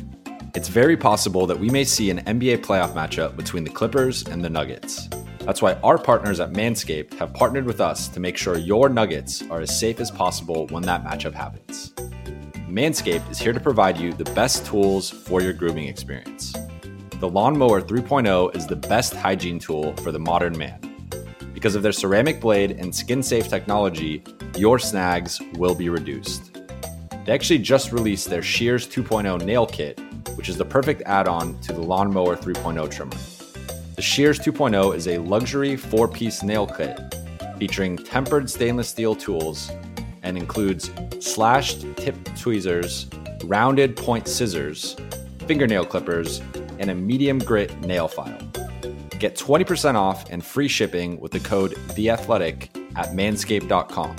It's 0.55 0.69
very 0.69 0.97
possible 0.97 1.47
that 1.47 1.59
we 1.59 1.71
may 1.71 1.85
see 1.85 2.11
an 2.11 2.19
NBA 2.19 2.59
playoff 2.59 2.93
matchup 2.93 3.37
between 3.37 3.65
the 3.65 3.71
Clippers 3.71 4.23
and 4.27 4.45
the 4.45 4.51
Nuggets. 4.51 5.09
That's 5.51 5.63
why 5.63 5.73
our 5.83 5.99
partners 5.99 6.39
at 6.39 6.53
Manscaped 6.53 7.15
have 7.15 7.35
partnered 7.35 7.65
with 7.65 7.81
us 7.81 8.07
to 8.11 8.21
make 8.21 8.37
sure 8.37 8.57
your 8.57 8.89
nuggets 8.89 9.43
are 9.51 9.61
as 9.61 9.77
safe 9.77 9.99
as 9.99 10.09
possible 10.09 10.69
when 10.69 10.85
that 10.85 11.05
matchup 11.05 11.35
happens. 11.35 11.91
Manscaped 12.69 13.29
is 13.33 13.41
here 13.41 13.53
to 13.53 13.59
provide 13.59 13.99
you 13.99 14.13
the 14.13 14.31
best 14.33 14.65
tools 14.65 15.11
for 15.11 15.43
your 15.43 15.53
grooming 15.53 15.89
experience. 15.89 16.55
The 17.19 17.29
Lawnmower 17.29 17.83
3.0 17.83 18.55
is 18.55 18.69
the 18.69 18.77
best 18.77 19.13
hygiene 19.13 19.59
tool 19.59 19.97
for 19.97 20.13
the 20.13 20.21
modern 20.21 20.57
man. 20.57 20.79
Because 21.53 21.75
of 21.75 21.83
their 21.83 21.91
ceramic 21.91 22.41
blade 22.41 22.71
and 22.79 22.95
skin 22.95 23.21
safe 23.21 23.49
technology, 23.49 24.23
your 24.57 24.79
snags 24.79 25.43
will 25.55 25.75
be 25.75 25.89
reduced. 25.89 26.61
They 27.27 27.33
actually 27.33 27.59
just 27.59 27.91
released 27.91 28.31
their 28.31 28.41
Shears 28.41 28.87
2.0 28.87 29.45
nail 29.45 29.67
kit, 29.67 29.99
which 30.37 30.49
is 30.49 30.57
the 30.57 30.65
perfect 30.65 31.03
add 31.07 31.27
on 31.27 31.61
to 31.63 31.73
the 31.73 31.83
Lawnmower 31.83 32.37
3.0 32.37 32.89
trimmer. 32.89 33.40
The 34.01 34.07
Shears 34.07 34.39
2.0 34.39 34.97
is 34.97 35.09
a 35.09 35.19
luxury 35.19 35.77
four 35.77 36.09
piece 36.09 36.43
nail 36.43 36.67
kit 36.67 36.99
featuring 37.59 37.99
tempered 37.99 38.49
stainless 38.49 38.89
steel 38.89 39.15
tools 39.15 39.71
and 40.23 40.39
includes 40.39 40.91
slashed 41.19 41.85
tip 41.97 42.17
tweezers, 42.35 43.11
rounded 43.45 43.99
point 43.99 44.27
scissors, 44.27 44.97
fingernail 45.47 45.85
clippers, 45.85 46.41
and 46.79 46.89
a 46.89 46.95
medium 46.95 47.41
grit 47.41 47.79
nail 47.83 48.09
file. 48.09 48.41
Get 49.19 49.37
20% 49.37 49.97
off 49.97 50.31
and 50.31 50.43
free 50.43 50.69
shipping 50.69 51.21
with 51.21 51.33
the 51.33 51.41
code 51.41 51.73
THEATHLETIC 51.89 52.97
at 52.97 53.09
manscaped.com. 53.09 54.17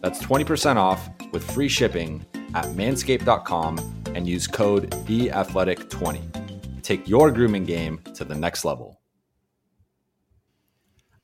That's 0.00 0.22
20% 0.22 0.76
off 0.76 1.10
with 1.32 1.42
free 1.50 1.68
shipping 1.68 2.24
at 2.54 2.66
manscaped.com 2.66 4.04
and 4.14 4.28
use 4.28 4.46
code 4.46 4.92
THEATHLETIC20. 4.92 6.41
Take 6.82 7.08
your 7.08 7.30
grooming 7.30 7.64
game 7.64 8.00
to 8.14 8.24
the 8.24 8.34
next 8.34 8.64
level. 8.64 9.00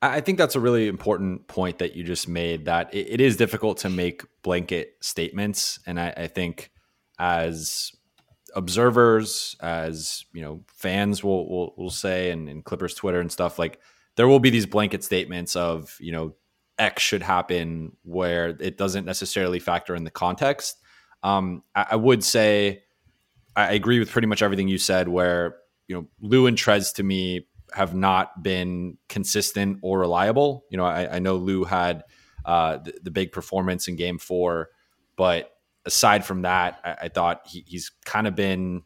I 0.00 0.20
think 0.20 0.38
that's 0.38 0.54
a 0.54 0.60
really 0.60 0.86
important 0.86 1.48
point 1.48 1.78
that 1.78 1.96
you 1.96 2.04
just 2.04 2.28
made 2.28 2.66
that 2.66 2.94
it 2.94 3.20
is 3.20 3.36
difficult 3.36 3.78
to 3.78 3.88
make 3.88 4.22
blanket 4.42 4.96
statements. 5.00 5.80
And 5.86 5.98
I, 5.98 6.14
I 6.16 6.26
think 6.28 6.70
as 7.18 7.90
observers, 8.54 9.56
as 9.60 10.24
you 10.32 10.42
know, 10.42 10.62
fans 10.68 11.24
will 11.24 11.48
will, 11.48 11.74
will 11.76 11.90
say, 11.90 12.30
and, 12.30 12.48
and, 12.48 12.64
Clippers 12.64 12.94
Twitter 12.94 13.20
and 13.20 13.30
stuff 13.30 13.58
like 13.58 13.80
there 14.14 14.28
will 14.28 14.38
be 14.38 14.50
these 14.50 14.66
blanket 14.66 15.02
statements 15.02 15.56
of 15.56 15.96
you 15.98 16.12
know 16.12 16.34
X 16.78 17.02
should 17.02 17.22
happen 17.22 17.96
where 18.04 18.56
it 18.60 18.78
doesn't 18.78 19.04
necessarily 19.04 19.58
factor 19.58 19.96
in 19.96 20.04
the 20.04 20.10
context. 20.10 20.80
Um, 21.24 21.64
I, 21.74 21.86
I, 21.90 21.96
would 21.96 22.22
say 22.22 22.84
I 23.58 23.72
agree 23.72 23.98
with 23.98 24.10
pretty 24.10 24.28
much 24.28 24.42
everything 24.42 24.68
you 24.68 24.78
said. 24.78 25.08
Where 25.08 25.56
you 25.86 25.96
know 25.96 26.06
Lou 26.20 26.46
and 26.46 26.56
Trez 26.56 26.94
to 26.94 27.02
me 27.02 27.46
have 27.74 27.94
not 27.94 28.42
been 28.42 28.98
consistent 29.08 29.78
or 29.82 29.98
reliable. 29.98 30.64
You 30.70 30.78
know, 30.78 30.84
I, 30.84 31.16
I 31.16 31.18
know 31.18 31.36
Lou 31.36 31.64
had 31.64 32.04
uh, 32.44 32.78
the, 32.78 32.94
the, 33.02 33.10
big 33.10 33.30
performance 33.30 33.88
in 33.88 33.96
Game 33.96 34.18
Four, 34.18 34.70
but 35.16 35.52
aside 35.84 36.24
from 36.24 36.42
that, 36.42 36.78
I, 36.82 36.96
I 37.02 37.08
thought 37.08 37.42
he, 37.46 37.64
he's 37.66 37.90
kind 38.04 38.26
of 38.26 38.34
been 38.34 38.84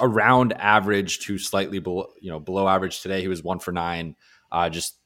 around 0.00 0.52
average 0.54 1.20
to 1.20 1.38
slightly 1.38 1.78
below, 1.78 2.08
you 2.20 2.30
know, 2.30 2.40
below 2.40 2.68
average 2.68 3.00
today. 3.00 3.20
He 3.20 3.28
was 3.28 3.42
one 3.42 3.58
for 3.58 3.72
nine. 3.72 4.16
Uh, 4.50 4.68
just 4.68 4.98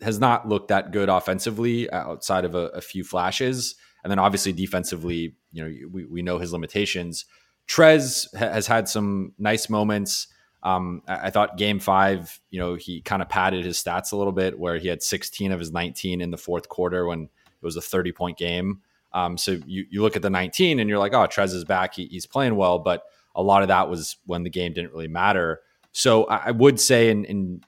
has 0.00 0.18
not 0.18 0.48
looked 0.48 0.68
that 0.68 0.92
good 0.92 1.08
offensively 1.08 1.90
outside 1.92 2.44
of 2.44 2.54
a, 2.54 2.68
a, 2.68 2.80
few 2.80 3.04
flashes. 3.04 3.76
And 4.02 4.10
then 4.10 4.18
obviously 4.18 4.52
defensively, 4.52 5.36
you 5.52 5.62
know, 5.62 5.88
we, 5.90 6.04
we 6.04 6.22
know 6.22 6.38
his 6.38 6.52
limitations. 6.52 7.24
Trez 7.68 8.26
ha- 8.36 8.50
has 8.50 8.66
had 8.66 8.88
some 8.88 9.32
nice 9.38 9.68
moments. 9.68 10.28
Um, 10.62 11.02
I, 11.08 11.26
I, 11.26 11.30
thought 11.30 11.56
game 11.56 11.80
five, 11.80 12.40
you 12.50 12.60
know, 12.60 12.74
he 12.74 13.00
kind 13.00 13.20
of 13.22 13.28
padded 13.28 13.64
his 13.64 13.82
stats 13.82 14.12
a 14.12 14.16
little 14.16 14.32
bit 14.32 14.58
where 14.58 14.78
he 14.78 14.88
had 14.88 15.02
16 15.02 15.50
of 15.50 15.58
his 15.58 15.72
19 15.72 16.20
in 16.20 16.30
the 16.30 16.36
fourth 16.36 16.68
quarter 16.68 17.06
when 17.06 17.22
it 17.22 17.62
was 17.62 17.76
a 17.76 17.80
30 17.80 18.12
point 18.12 18.38
game. 18.38 18.80
Um, 19.12 19.36
so 19.36 19.58
you, 19.66 19.86
you 19.90 20.02
look 20.02 20.16
at 20.16 20.22
the 20.22 20.30
19 20.30 20.78
and 20.78 20.88
you're 20.88 20.98
like, 20.98 21.14
oh, 21.14 21.26
Trez 21.26 21.52
is 21.52 21.64
back. 21.64 21.94
He, 21.94 22.06
he's 22.06 22.26
playing 22.26 22.56
well. 22.56 22.78
But 22.78 23.02
a 23.34 23.42
lot 23.42 23.62
of 23.62 23.68
that 23.68 23.88
was 23.88 24.16
when 24.26 24.42
the 24.42 24.50
game 24.50 24.72
didn't 24.72 24.92
really 24.92 25.08
matter. 25.08 25.60
So 25.92 26.24
I, 26.24 26.36
I 26.46 26.50
would 26.52 26.80
say 26.80 27.10
in, 27.10 27.24
in 27.24 27.62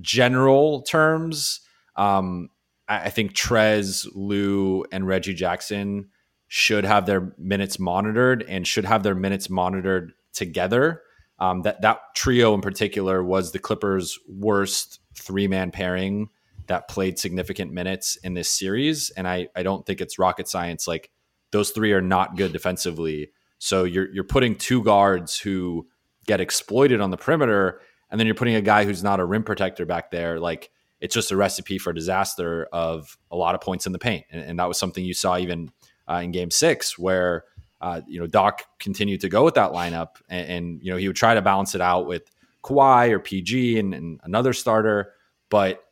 general 0.00 0.82
terms, 0.82 1.60
um, 1.96 2.50
I, 2.88 3.04
I 3.04 3.10
think 3.10 3.32
Trez, 3.32 4.06
Lou, 4.14 4.84
and 4.92 5.06
Reggie 5.06 5.34
Jackson 5.34 6.10
should 6.56 6.84
have 6.84 7.04
their 7.04 7.32
minutes 7.36 7.80
monitored 7.80 8.44
and 8.44 8.64
should 8.64 8.84
have 8.84 9.02
their 9.02 9.16
minutes 9.16 9.50
monitored 9.50 10.12
together. 10.32 11.02
Um, 11.40 11.62
that 11.62 11.82
that 11.82 12.14
trio 12.14 12.54
in 12.54 12.60
particular 12.60 13.24
was 13.24 13.50
the 13.50 13.58
Clippers' 13.58 14.20
worst 14.28 15.00
three 15.16 15.48
man 15.48 15.72
pairing 15.72 16.28
that 16.68 16.86
played 16.86 17.18
significant 17.18 17.72
minutes 17.72 18.14
in 18.22 18.34
this 18.34 18.48
series, 18.48 19.10
and 19.10 19.26
I 19.26 19.48
I 19.56 19.64
don't 19.64 19.84
think 19.84 20.00
it's 20.00 20.16
rocket 20.16 20.46
science. 20.46 20.86
Like 20.86 21.10
those 21.50 21.70
three 21.70 21.92
are 21.92 22.00
not 22.00 22.36
good 22.36 22.52
defensively, 22.52 23.32
so 23.58 23.82
you're 23.82 24.08
you're 24.14 24.22
putting 24.22 24.54
two 24.54 24.84
guards 24.84 25.36
who 25.36 25.88
get 26.24 26.40
exploited 26.40 27.00
on 27.00 27.10
the 27.10 27.16
perimeter, 27.16 27.80
and 28.12 28.20
then 28.20 28.28
you're 28.28 28.36
putting 28.36 28.54
a 28.54 28.62
guy 28.62 28.84
who's 28.84 29.02
not 29.02 29.18
a 29.18 29.24
rim 29.24 29.42
protector 29.42 29.86
back 29.86 30.12
there. 30.12 30.38
Like 30.38 30.70
it's 31.00 31.16
just 31.16 31.32
a 31.32 31.36
recipe 31.36 31.78
for 31.78 31.92
disaster 31.92 32.68
of 32.72 33.18
a 33.32 33.36
lot 33.36 33.56
of 33.56 33.60
points 33.60 33.86
in 33.86 33.92
the 33.92 33.98
paint, 33.98 34.24
and, 34.30 34.40
and 34.40 34.60
that 34.60 34.68
was 34.68 34.78
something 34.78 35.04
you 35.04 35.14
saw 35.14 35.36
even 35.36 35.72
uh, 36.08 36.20
in 36.22 36.32
Game 36.32 36.50
Six 36.50 36.98
where 36.98 37.44
uh, 37.80 38.00
you 38.06 38.18
know, 38.18 38.26
Doc 38.26 38.62
continued 38.78 39.20
to 39.20 39.28
go 39.28 39.44
with 39.44 39.54
that 39.54 39.72
lineup, 39.72 40.16
and, 40.30 40.48
and, 40.48 40.82
you 40.82 40.90
know 40.90 40.96
he 40.96 41.06
would 41.06 41.16
try 41.16 41.34
to 41.34 41.42
balance 41.42 41.74
it 41.74 41.82
out 41.82 42.06
with 42.06 42.30
Kawhi 42.62 43.10
or 43.10 43.18
PG 43.18 43.78
and, 43.78 43.92
and 43.94 44.20
another 44.24 44.54
starter, 44.54 45.12
but 45.50 45.84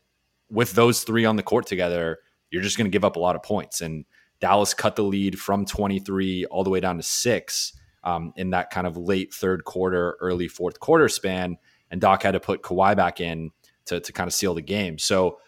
with 0.50 0.72
those 0.72 1.02
three 1.02 1.24
on 1.24 1.36
the 1.36 1.42
court 1.42 1.66
together, 1.66 2.20
you're 2.50 2.62
just 2.62 2.78
going 2.78 2.86
to 2.86 2.90
give 2.90 3.04
up 3.04 3.16
a 3.16 3.20
lot 3.20 3.36
of 3.36 3.42
points. 3.42 3.80
And 3.80 4.04
Dallas 4.40 4.74
cut 4.74 4.96
the 4.96 5.04
lead 5.04 5.38
from 5.38 5.64
23 5.64 6.46
all 6.46 6.64
the 6.64 6.70
way 6.70 6.80
down 6.80 6.96
to 6.96 7.02
six 7.02 7.72
um, 8.04 8.32
in 8.36 8.50
that 8.50 8.70
kind 8.70 8.86
of 8.86 8.96
late 8.96 9.32
third 9.32 9.64
quarter, 9.64 10.16
early 10.20 10.48
fourth 10.48 10.80
quarter 10.80 11.08
span. 11.08 11.56
And 11.90 12.00
Doc 12.00 12.22
had 12.22 12.32
to 12.32 12.40
put 12.40 12.62
Kawhi 12.62 12.96
back 12.96 13.20
in 13.20 13.50
to, 13.86 14.00
to 14.00 14.12
kind 14.12 14.28
of 14.28 14.34
seal 14.34 14.54
the 14.54 14.62
game. 14.62 14.98
So 14.98 15.38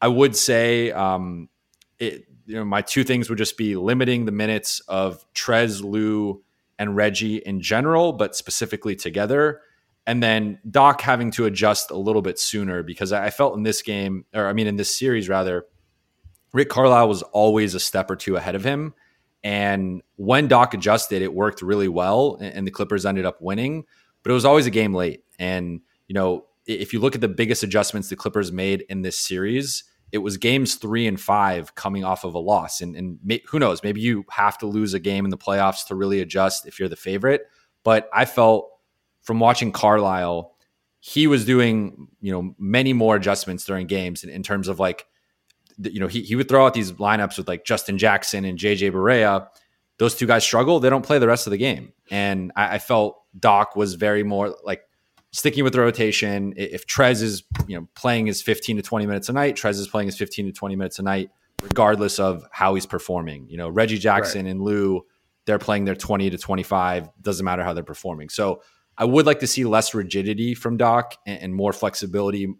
I 0.00 0.08
would 0.08 0.36
say 0.36 0.90
um, 0.92 1.48
it, 1.98 2.24
you 2.46 2.56
know, 2.56 2.64
my 2.64 2.82
two 2.82 3.04
things 3.04 3.28
would 3.28 3.38
just 3.38 3.56
be 3.56 3.76
limiting 3.76 4.24
the 4.24 4.32
minutes 4.32 4.80
of 4.88 5.24
Trez, 5.34 5.82
Lou, 5.82 6.42
and 6.78 6.96
Reggie 6.96 7.36
in 7.36 7.60
general, 7.60 8.12
but 8.12 8.34
specifically 8.34 8.96
together. 8.96 9.60
And 10.06 10.22
then 10.22 10.58
Doc 10.68 11.00
having 11.00 11.30
to 11.32 11.44
adjust 11.44 11.90
a 11.90 11.96
little 11.96 12.22
bit 12.22 12.38
sooner 12.38 12.82
because 12.82 13.12
I 13.12 13.30
felt 13.30 13.56
in 13.56 13.62
this 13.62 13.82
game, 13.82 14.24
or 14.34 14.48
I 14.48 14.52
mean, 14.52 14.66
in 14.66 14.76
this 14.76 14.94
series 14.94 15.28
rather, 15.28 15.66
Rick 16.52 16.68
Carlisle 16.68 17.08
was 17.08 17.22
always 17.22 17.74
a 17.74 17.80
step 17.80 18.10
or 18.10 18.16
two 18.16 18.36
ahead 18.36 18.54
of 18.54 18.64
him. 18.64 18.94
And 19.44 20.02
when 20.16 20.48
Doc 20.48 20.74
adjusted, 20.74 21.22
it 21.22 21.32
worked 21.32 21.62
really 21.62 21.88
well, 21.88 22.38
and 22.40 22.66
the 22.66 22.70
Clippers 22.70 23.06
ended 23.06 23.24
up 23.24 23.40
winning. 23.40 23.84
But 24.22 24.30
it 24.30 24.34
was 24.34 24.44
always 24.44 24.66
a 24.66 24.70
game 24.70 24.94
late. 24.94 25.24
And, 25.38 25.80
you 26.06 26.14
know, 26.14 26.46
if 26.66 26.92
you 26.92 27.00
look 27.00 27.14
at 27.14 27.20
the 27.20 27.28
biggest 27.28 27.62
adjustments 27.62 28.08
the 28.08 28.16
Clippers 28.16 28.52
made 28.52 28.84
in 28.88 29.02
this 29.02 29.18
series, 29.18 29.84
it 30.12 30.18
was 30.18 30.36
games 30.36 30.74
three 30.74 31.06
and 31.06 31.18
five 31.18 31.74
coming 31.74 32.04
off 32.04 32.24
of 32.24 32.34
a 32.34 32.38
loss. 32.38 32.82
And, 32.82 32.94
and 32.94 33.18
may, 33.24 33.42
who 33.48 33.58
knows, 33.58 33.82
maybe 33.82 34.02
you 34.02 34.24
have 34.30 34.58
to 34.58 34.66
lose 34.66 34.92
a 34.92 35.00
game 35.00 35.24
in 35.24 35.30
the 35.30 35.38
playoffs 35.38 35.86
to 35.86 35.94
really 35.94 36.20
adjust 36.20 36.66
if 36.66 36.78
you're 36.78 36.88
the 36.88 36.96
favorite. 36.96 37.46
But 37.82 38.10
I 38.12 38.26
felt 38.26 38.70
from 39.22 39.40
watching 39.40 39.72
Carlisle, 39.72 40.54
he 41.00 41.26
was 41.26 41.46
doing, 41.46 42.08
you 42.20 42.30
know, 42.30 42.54
many 42.58 42.92
more 42.92 43.16
adjustments 43.16 43.64
during 43.64 43.86
games 43.86 44.22
in, 44.22 44.28
in 44.30 44.42
terms 44.42 44.68
of 44.68 44.78
like, 44.78 45.06
you 45.78 45.98
know, 45.98 46.06
he, 46.06 46.22
he 46.22 46.36
would 46.36 46.48
throw 46.48 46.66
out 46.66 46.74
these 46.74 46.92
lineups 46.92 47.38
with 47.38 47.48
like 47.48 47.64
Justin 47.64 47.96
Jackson 47.96 48.44
and 48.44 48.58
JJ 48.58 48.92
Barea. 48.92 49.48
Those 49.98 50.14
two 50.14 50.26
guys 50.26 50.44
struggle. 50.44 50.78
They 50.78 50.90
don't 50.90 51.04
play 51.04 51.18
the 51.18 51.26
rest 51.26 51.46
of 51.46 51.52
the 51.52 51.56
game. 51.56 51.92
And 52.10 52.52
I, 52.54 52.74
I 52.74 52.78
felt 52.78 53.22
Doc 53.38 53.76
was 53.76 53.94
very 53.94 54.22
more 54.22 54.54
like 54.62 54.82
sticking 55.32 55.64
with 55.64 55.72
the 55.72 55.80
rotation. 55.80 56.54
If 56.56 56.86
Trez 56.86 57.22
is 57.22 57.42
you 57.66 57.78
know 57.78 57.88
playing 57.94 58.26
his 58.26 58.40
15 58.42 58.76
to 58.76 58.82
20 58.82 59.06
minutes 59.06 59.28
a 59.28 59.32
night, 59.32 59.56
Trez 59.56 59.78
is 59.78 59.88
playing 59.88 60.08
his 60.08 60.16
15 60.16 60.46
to 60.46 60.52
20 60.52 60.76
minutes 60.76 60.98
a 60.98 61.02
night, 61.02 61.30
regardless 61.62 62.18
of 62.18 62.44
how 62.52 62.74
he's 62.74 62.86
performing. 62.86 63.48
You 63.48 63.56
know, 63.56 63.68
Reggie 63.68 63.98
Jackson 63.98 64.44
right. 64.44 64.50
and 64.50 64.62
Lou, 64.62 65.04
they're 65.46 65.58
playing 65.58 65.84
their 65.84 65.96
20 65.96 66.30
to 66.30 66.38
25. 66.38 67.08
Doesn't 67.20 67.44
matter 67.44 67.64
how 67.64 67.72
they're 67.72 67.82
performing. 67.82 68.28
So 68.28 68.62
I 68.96 69.04
would 69.04 69.26
like 69.26 69.40
to 69.40 69.46
see 69.46 69.64
less 69.64 69.94
rigidity 69.94 70.54
from 70.54 70.76
Doc 70.76 71.16
and, 71.26 71.42
and 71.42 71.54
more 71.54 71.72
flexibility, 71.72 72.54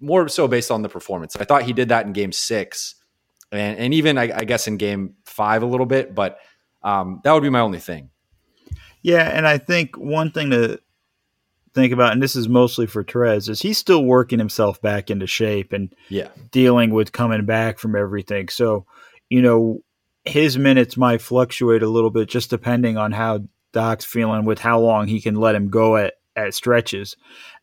more 0.00 0.28
so 0.28 0.48
based 0.48 0.70
on 0.70 0.82
the 0.82 0.88
performance. 0.88 1.36
I 1.36 1.44
thought 1.44 1.62
he 1.62 1.72
did 1.72 1.90
that 1.90 2.06
in 2.06 2.12
Game 2.12 2.32
Six, 2.32 2.96
and, 3.52 3.78
and 3.78 3.94
even 3.94 4.18
I, 4.18 4.38
I 4.38 4.44
guess 4.44 4.66
in 4.66 4.76
Game 4.78 5.14
Five 5.26 5.62
a 5.62 5.66
little 5.66 5.86
bit, 5.86 6.14
but 6.14 6.38
um, 6.82 7.20
that 7.24 7.32
would 7.32 7.42
be 7.42 7.50
my 7.50 7.60
only 7.60 7.78
thing. 7.78 8.10
Yeah, 9.02 9.28
and 9.28 9.46
I 9.46 9.58
think 9.58 9.98
one 9.98 10.30
thing 10.30 10.50
to 10.50 10.80
think 11.74 11.92
about, 11.92 12.12
and 12.12 12.22
this 12.22 12.36
is 12.36 12.48
mostly 12.48 12.86
for 12.86 13.04
Trez, 13.04 13.48
is 13.48 13.60
he's 13.60 13.78
still 13.78 14.04
working 14.04 14.38
himself 14.38 14.80
back 14.80 15.10
into 15.10 15.26
shape 15.26 15.72
and 15.72 15.94
yeah, 16.08 16.28
dealing 16.50 16.90
with 16.90 17.12
coming 17.12 17.44
back 17.44 17.78
from 17.78 17.96
everything. 17.96 18.48
So, 18.48 18.86
you 19.28 19.42
know, 19.42 19.80
his 20.24 20.56
minutes 20.56 20.96
might 20.96 21.20
fluctuate 21.20 21.82
a 21.82 21.88
little 21.88 22.10
bit 22.10 22.28
just 22.28 22.50
depending 22.50 22.96
on 22.96 23.12
how 23.12 23.40
Doc's 23.72 24.04
feeling 24.04 24.44
with 24.44 24.60
how 24.60 24.80
long 24.80 25.08
he 25.08 25.20
can 25.20 25.34
let 25.34 25.54
him 25.54 25.68
go 25.68 25.96
at, 25.96 26.14
at 26.36 26.54
stretches. 26.54 27.16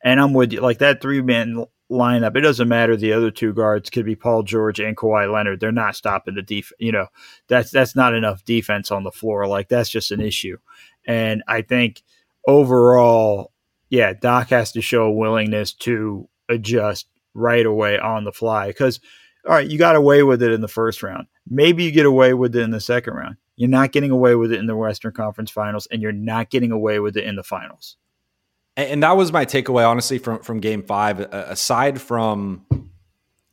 And 0.04 0.20
I'm 0.20 0.34
with 0.34 0.54
you, 0.54 0.62
like 0.62 0.80
that 0.80 1.02
three 1.02 1.22
man 1.22 1.66
lineup, 1.90 2.36
it 2.36 2.42
doesn't 2.42 2.68
matter. 2.68 2.96
The 2.96 3.14
other 3.14 3.32
two 3.32 3.54
guards 3.54 3.90
could 3.90 4.06
be 4.06 4.16
Paul 4.16 4.44
George 4.44 4.80
and 4.80 4.96
Kawhi 4.96 5.32
Leonard. 5.32 5.60
They're 5.60 5.72
not 5.72 5.96
stopping 5.96 6.36
the 6.36 6.42
def. 6.42 6.72
You 6.80 6.92
know, 6.92 7.08
that's 7.48 7.72
that's 7.72 7.96
not 7.96 8.14
enough 8.14 8.44
defense 8.44 8.92
on 8.92 9.04
the 9.04 9.12
floor. 9.12 9.48
Like 9.48 9.70
that's 9.70 9.90
just 9.90 10.12
an 10.12 10.22
issue. 10.22 10.58
And 11.06 11.44
I 11.48 11.62
think 11.62 12.02
overall, 12.48 13.52
yeah, 13.92 14.14
Doc 14.14 14.48
has 14.50 14.72
to 14.72 14.82
show 14.82 15.04
a 15.04 15.12
willingness 15.12 15.74
to 15.74 16.28
adjust 16.50 17.08
right 17.34 17.66
away 17.66 18.00
on 18.00 18.24
the 18.24 18.32
fly 18.32 18.68
because 18.68 19.00
all 19.46 19.54
right, 19.54 19.70
you 19.70 19.78
got 19.78 19.96
away 19.96 20.24
with 20.24 20.42
it 20.42 20.52
in 20.52 20.62
the 20.62 20.68
first 20.68 21.04
round. 21.04 21.28
Maybe 21.48 21.84
you 21.84 21.92
get 21.92 22.06
away 22.06 22.34
with 22.34 22.56
it 22.56 22.62
in 22.62 22.72
the 22.72 22.80
second 22.80 23.14
round. 23.14 23.38
You're 23.56 23.70
not 23.70 23.92
getting 23.92 24.12
away 24.12 24.36
with 24.36 24.52
it 24.52 24.60
in 24.60 24.68
the 24.68 24.76
Western 24.76 25.12
Conference 25.12 25.52
Finals, 25.52 25.88
and 25.92 26.02
you're 26.02 26.12
not 26.12 26.50
getting 26.50 26.72
away 26.72 27.00
with 27.00 27.18
it 27.18 27.26
in 27.26 27.36
the 27.36 27.44
finals. 27.44 27.98
And 28.78 29.04
that 29.04 29.18
was 29.18 29.34
my 29.34 29.46
takeaway, 29.46 29.88
honestly, 29.88 30.18
from 30.18 30.40
from 30.40 30.60
Game 30.60 30.84
Five. 30.84 31.20
Aside 31.20 32.00
from 32.00 32.66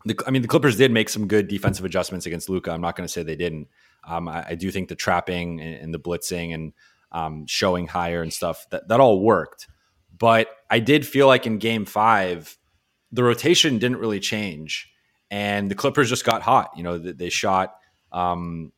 the, 0.04 0.16
I 0.26 0.30
mean, 0.30 0.42
the 0.42 0.48
Clippers 0.48 0.76
did 0.76 0.92
make 0.92 1.08
some 1.08 1.26
good 1.26 1.48
defensive 1.48 1.84
adjustments 1.84 2.26
against 2.26 2.48
Luka. 2.48 2.70
I'm 2.70 2.80
not 2.80 2.94
going 2.94 3.06
to 3.06 3.12
say 3.12 3.22
they 3.22 3.36
didn't. 3.36 3.68
Um, 4.06 4.28
I, 4.28 4.50
I, 4.50 4.54
do 4.54 4.70
think 4.70 4.88
the 4.88 4.94
trapping 4.94 5.60
and, 5.60 5.74
and 5.74 5.94
the 5.94 5.98
blitzing 5.98 6.54
and 6.54 6.72
um, 7.10 7.46
showing 7.46 7.88
higher 7.88 8.22
and 8.22 8.32
stuff 8.32 8.66
that 8.70 8.88
that 8.88 9.00
all 9.00 9.20
worked. 9.20 9.66
But 10.18 10.48
I 10.70 10.80
did 10.80 11.06
feel 11.06 11.26
like 11.26 11.46
in 11.46 11.58
Game 11.58 11.84
Five, 11.84 12.56
the 13.12 13.22
rotation 13.22 13.78
didn't 13.78 13.98
really 13.98 14.20
change 14.20 14.92
and 15.30 15.70
the 15.70 15.74
Clippers 15.74 16.08
just 16.08 16.24
got 16.24 16.42
hot. 16.42 16.70
You 16.76 16.82
know, 16.82 16.98
they 16.98 17.28
shot, 17.28 17.76
um, 18.12 18.72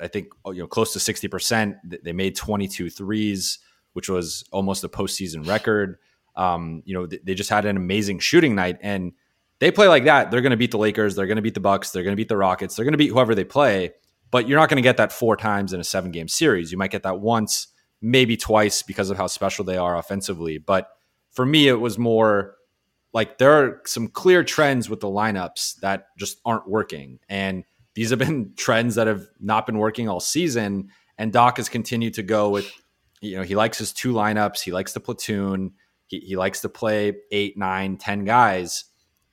I 0.00 0.08
think, 0.08 0.28
oh, 0.44 0.50
you 0.50 0.60
know, 0.60 0.66
close 0.66 0.92
to 0.92 0.98
60%. 0.98 2.02
They 2.02 2.12
made 2.12 2.36
22 2.36 2.90
threes, 2.90 3.58
which 3.92 4.08
was 4.08 4.44
almost 4.52 4.84
a 4.84 4.88
postseason 4.88 5.46
record. 5.46 5.98
Um, 6.36 6.82
you 6.84 6.94
know, 6.94 7.06
they 7.06 7.34
just 7.34 7.50
had 7.50 7.64
an 7.64 7.76
amazing 7.76 8.18
shooting 8.18 8.54
night. 8.54 8.78
And 8.82 9.12
they 9.60 9.70
play 9.70 9.88
like 9.88 10.04
that, 10.04 10.30
they're 10.30 10.40
going 10.40 10.50
to 10.50 10.56
beat 10.56 10.72
the 10.72 10.78
Lakers, 10.78 11.14
they're 11.14 11.26
going 11.26 11.36
to 11.36 11.42
beat 11.42 11.54
the 11.54 11.60
Bucks, 11.60 11.92
they're 11.92 12.02
going 12.02 12.12
to 12.12 12.16
beat 12.16 12.28
the 12.28 12.36
Rockets, 12.36 12.74
they're 12.74 12.84
going 12.84 12.92
to 12.92 12.98
beat 12.98 13.10
whoever 13.10 13.34
they 13.34 13.44
play. 13.44 13.92
But 14.30 14.48
you're 14.48 14.58
not 14.58 14.68
going 14.68 14.76
to 14.76 14.82
get 14.82 14.96
that 14.96 15.12
four 15.12 15.36
times 15.36 15.72
in 15.72 15.80
a 15.80 15.84
seven 15.84 16.10
game 16.10 16.26
series. 16.26 16.72
You 16.72 16.76
might 16.76 16.90
get 16.90 17.04
that 17.04 17.20
once, 17.20 17.68
maybe 18.04 18.36
twice 18.36 18.82
because 18.82 19.08
of 19.08 19.16
how 19.16 19.26
special 19.26 19.64
they 19.64 19.78
are 19.78 19.96
offensively. 19.96 20.58
But 20.58 20.90
for 21.30 21.46
me, 21.46 21.68
it 21.68 21.80
was 21.80 21.98
more 21.98 22.56
like 23.14 23.38
there 23.38 23.52
are 23.52 23.80
some 23.86 24.08
clear 24.08 24.44
trends 24.44 24.90
with 24.90 25.00
the 25.00 25.08
lineups 25.08 25.80
that 25.80 26.08
just 26.18 26.38
aren't 26.44 26.68
working. 26.68 27.18
And 27.30 27.64
these 27.94 28.10
have 28.10 28.18
been 28.18 28.52
trends 28.56 28.96
that 28.96 29.06
have 29.06 29.26
not 29.40 29.64
been 29.64 29.78
working 29.78 30.06
all 30.06 30.20
season. 30.20 30.90
And 31.16 31.32
Doc 31.32 31.56
has 31.56 31.70
continued 31.70 32.12
to 32.14 32.22
go 32.22 32.50
with, 32.50 32.70
you 33.22 33.36
know, 33.38 33.42
he 33.42 33.56
likes 33.56 33.78
his 33.78 33.90
two 33.92 34.12
lineups. 34.12 34.60
He 34.60 34.70
likes 34.70 34.92
the 34.92 35.00
platoon. 35.00 35.72
He, 36.06 36.20
he 36.20 36.36
likes 36.36 36.60
to 36.60 36.68
play 36.68 37.14
eight, 37.32 37.56
nine, 37.56 37.96
ten 37.96 38.26
guys. 38.26 38.84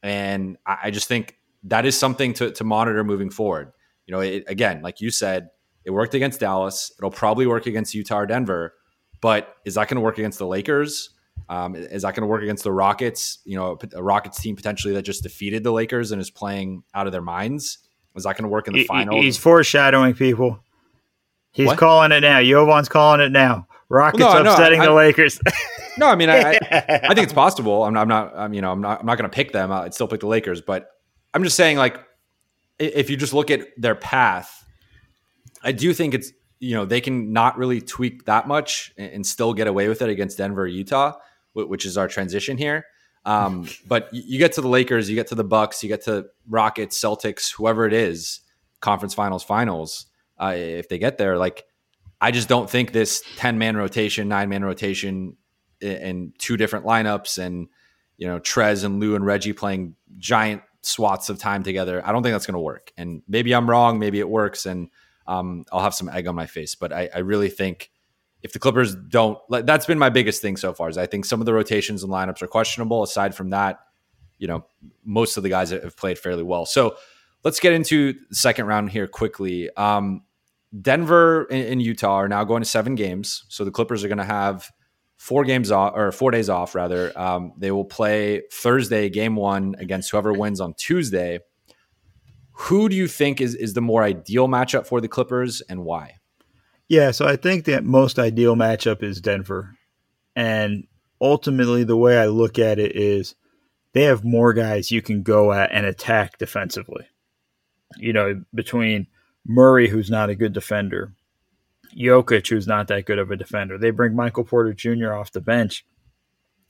And 0.02 0.58
I, 0.66 0.78
I 0.84 0.92
just 0.92 1.10
think 1.10 1.36
that 1.64 1.86
is 1.86 1.98
something 1.98 2.34
to, 2.36 2.52
to 2.52 2.64
monitor 2.64 3.04
moving 3.04 3.32
forward. 3.32 3.74
You 4.06 4.14
know, 4.14 4.22
it, 4.22 4.46
again, 4.48 4.82
like 4.82 5.02
you 5.02 5.12
said, 5.12 5.50
it 5.86 5.92
worked 5.92 6.14
against 6.14 6.40
Dallas. 6.40 6.92
It'll 6.98 7.12
probably 7.12 7.48
work 7.48 7.66
against 7.66 7.94
Utah 7.94 8.20
or 8.20 8.26
Denver. 8.26 8.74
But 9.22 9.56
is 9.66 9.76
that 9.76 9.88
going 9.88 9.96
to 9.96 10.02
work 10.02 10.18
against 10.18 10.40
the 10.40 10.48
Lakers? 10.48 11.12
Um, 11.50 11.76
is 11.76 12.04
that 12.04 12.16
going 12.16 12.22
to 12.22 12.28
work 12.28 12.44
against 12.44 12.64
the 12.64 12.72
Rockets? 12.72 13.40
You 13.46 13.58
know, 13.58 13.78
a 13.94 14.02
Rockets 14.04 14.40
team 14.40 14.56
potentially 14.56 14.94
that 14.96 15.04
just 15.04 15.24
defeated 15.24 15.64
the 15.64 15.72
Lakers 15.72 16.12
and 16.12 16.22
is 16.22 16.32
playing 16.32 16.84
out 16.94 17.06
of 17.08 17.12
their 17.12 17.22
minds. 17.22 17.80
Is 18.16 18.24
that 18.24 18.36
going 18.38 18.44
to 18.44 18.50
work 18.50 18.68
in 18.68 18.74
the 18.74 18.82
he, 18.82 18.88
final? 18.88 19.22
He's 19.22 19.38
foreshadowing 19.38 20.14
people. 20.16 20.64
He's 21.52 21.68
what? 21.68 21.78
calling 21.78 22.12
it 22.12 22.22
now. 22.22 22.42
Jovan's 22.42 22.90
calling 22.90 23.22
it 23.22 23.32
now. 23.32 23.68
Rockets 23.90 24.24
well, 24.24 24.44
no, 24.44 24.52
upsetting 24.52 24.80
no, 24.80 24.86
I, 24.86 24.88
the 24.88 24.94
Lakers. 24.94 25.40
no, 25.98 26.08
I 26.08 26.16
mean, 26.16 26.30
I, 26.30 26.38
I, 26.38 26.60
I, 27.04 27.14
think 27.14 27.20
it's 27.20 27.34
possible. 27.34 27.84
I'm 27.84 27.94
not, 27.94 28.02
I'm 28.04 28.08
not, 28.08 28.34
I'm, 28.36 28.54
you 28.54 28.62
know, 28.62 28.72
I'm 28.72 28.80
not, 28.80 29.02
I'm 29.02 29.06
not 29.06 29.18
going 29.18 29.30
to 29.30 29.36
pick 29.36 29.52
them. 29.52 29.72
I'd 29.72 29.94
still 29.94 30.08
pick 30.08 30.22
the 30.22 30.28
Lakers, 30.28 30.62
but 30.62 30.90
I'm 31.34 31.44
just 31.44 31.58
saying, 31.58 31.78
like, 31.78 32.00
if 32.80 33.10
you 33.10 33.18
just 33.18 33.34
look 33.34 33.52
at 33.52 33.68
their 33.78 33.96
path, 33.96 34.61
I 35.64 35.72
do 35.72 35.94
think 35.94 36.14
it's, 36.14 36.32
you 36.60 36.76
know, 36.76 36.86
they 36.86 37.02
can 37.02 37.34
not 37.34 37.58
really 37.58 37.82
tweak 37.82 38.26
that 38.26 38.48
much 38.48 38.94
and, 38.98 39.26
still 39.26 39.54
get 39.54 39.68
away 39.68 39.88
with 39.88 40.02
it 40.02 40.10
against 40.10 40.38
Denver, 40.38 40.68
Utah 40.68 41.14
which 41.54 41.86
is 41.86 41.98
our 41.98 42.08
transition 42.08 42.58
here. 42.58 42.86
Um, 43.26 43.68
but 43.88 44.10
you 44.12 44.40
get 44.40 44.54
to 44.54 44.62
the 44.62 44.68
Lakers, 44.68 45.10
you 45.10 45.16
get 45.16 45.28
to 45.28 45.36
the 45.36 45.44
Bucks, 45.44 45.84
you 45.84 45.90
get 45.90 46.04
to 46.06 46.28
Rockets, 46.48 47.00
Celtics, 47.00 47.54
whoever 47.54 47.86
it 47.86 47.94
is, 47.94 48.42
conference 48.80 49.14
finals, 49.14 49.44
finals. 49.44 50.08
Uh, 50.40 50.54
if 50.56 50.90
they 50.90 50.98
get 50.98 51.18
there, 51.18 51.38
like 51.38 51.66
I 52.20 52.32
just 52.32 52.50
don't 52.50 52.70
think 52.70 52.94
this 52.94 53.24
ten 53.38 53.58
man 53.58 53.78
rotation, 53.78 54.28
nine 54.28 54.50
man 54.50 54.64
rotation, 54.64 55.38
and 55.82 56.34
two 56.40 56.58
different 56.58 56.86
lineups, 56.86 57.38
and 57.38 57.68
you 58.18 58.28
know 58.28 58.40
Trez 58.40 58.84
and 58.84 59.00
Lou 59.00 59.16
and 59.16 59.24
Reggie 59.24 59.54
playing 59.54 59.96
giant 60.18 60.64
swaths 60.82 61.30
of 61.30 61.38
time 61.38 61.62
together. 61.62 62.02
I 62.04 62.12
don't 62.12 62.24
think 62.24 62.34
that's 62.34 62.48
going 62.48 62.56
to 62.56 62.60
work. 62.60 62.92
And 62.98 63.22
maybe 63.28 63.54
I'm 63.54 63.70
wrong. 63.70 64.00
Maybe 64.00 64.20
it 64.20 64.28
works, 64.28 64.66
and 64.66 64.90
um, 65.28 65.66
I'll 65.72 65.82
have 65.82 65.94
some 65.94 66.10
egg 66.10 66.28
on 66.28 66.36
my 66.36 66.46
face. 66.46 66.76
But 66.76 66.94
I, 66.94 67.10
I 67.14 67.20
really 67.20 67.50
think 67.50 67.92
if 68.42 68.54
the 68.54 68.60
Clippers 68.60 68.96
don't, 68.96 69.38
that's 69.50 69.86
been 69.86 70.00
my 70.00 70.10
biggest 70.10 70.42
thing 70.42 70.58
so 70.58 70.74
far. 70.74 70.90
Is 70.90 70.98
I 70.98 71.06
think 71.06 71.26
some 71.26 71.40
of 71.40 71.46
the 71.46 71.54
rotations 71.54 72.04
and 72.04 72.12
lineups 72.12 72.42
are 72.42 72.48
questionable. 72.48 73.04
Aside 73.04 73.36
from 73.36 73.52
that, 73.52 73.80
you 74.38 74.48
know, 74.48 74.66
most 75.06 75.38
of 75.38 75.44
the 75.44 75.50
guys 75.50 75.70
have 75.70 75.96
played 75.96 76.18
fairly 76.18 76.44
well. 76.44 76.66
So 76.66 76.96
let's 77.44 77.60
get 77.60 77.74
into 77.74 78.14
the 78.30 78.36
second 78.36 78.66
round 78.66 78.90
here 78.90 79.08
quickly. 79.08 79.70
Um, 79.76 80.24
Denver 80.80 81.48
and, 81.52 81.82
Utah 81.82 82.16
are 82.16 82.30
now 82.30 82.44
going 82.44 82.64
to 82.64 82.70
seven 82.70 82.96
games, 82.96 83.44
so 83.50 83.66
the 83.66 83.72
Clippers 83.72 84.04
are 84.04 84.08
going 84.08 84.20
to 84.20 84.24
have 84.24 84.72
four 85.18 85.44
games 85.44 85.70
off 85.70 85.94
or 85.96 86.12
four 86.12 86.32
days 86.32 86.50
off 86.50 86.74
rather. 86.74 87.12
Um, 87.20 87.54
they 87.58 87.72
will 87.72 87.86
play 87.86 88.44
Thursday, 88.52 89.10
game 89.10 89.36
one 89.36 89.76
against 89.80 90.10
whoever 90.10 90.32
wins 90.32 90.62
on 90.62 90.74
Tuesday. 90.76 91.40
Who 92.54 92.90
do 92.90 92.96
you 92.96 93.08
think 93.08 93.42
is 93.42 93.56
is 93.56 93.74
the 93.74 93.82
more 93.82 94.04
ideal 94.04 94.48
matchup 94.48 94.86
for 94.86 95.02
the 95.02 95.08
Clippers, 95.08 95.62
and 95.62 95.84
why? 95.84 96.16
Yeah, 96.88 97.12
so 97.12 97.26
I 97.26 97.38
think 97.38 97.66
that 97.66 97.86
most 97.86 98.20
ideal 98.20 98.56
matchup 98.56 99.02
is 99.02 99.22
Denver. 99.22 99.78
And 100.36 100.88
ultimately, 101.22 101.84
the 101.84 101.98
way 101.98 102.18
I 102.18 102.28
look 102.28 102.60
at 102.60 102.80
it 102.80 102.96
is 102.96 103.36
they 103.94 104.04
have 104.04 104.24
more 104.24 104.54
guys 104.54 104.92
you 104.92 105.02
can 105.02 105.24
go 105.24 105.54
at 105.54 105.72
and 105.72 105.86
attack 105.86 106.38
defensively. 106.38 107.06
You 107.98 108.14
know, 108.14 108.44
between 108.54 109.08
Murray, 109.46 109.90
who's 109.90 110.10
not 110.10 110.30
a 110.30 110.36
good 110.36 110.54
defender, 110.54 111.14
Jokic, 111.96 112.48
who's 112.50 112.68
not 112.68 112.88
that 112.88 113.06
good 113.06 113.20
of 113.20 113.32
a 113.32 113.36
defender. 113.36 113.78
They 113.78 113.92
bring 113.92 114.16
Michael 114.16 114.44
Porter 114.44 114.74
Jr. 114.74 115.14
off 115.14 115.32
the 115.32 115.42
bench. 115.42 115.86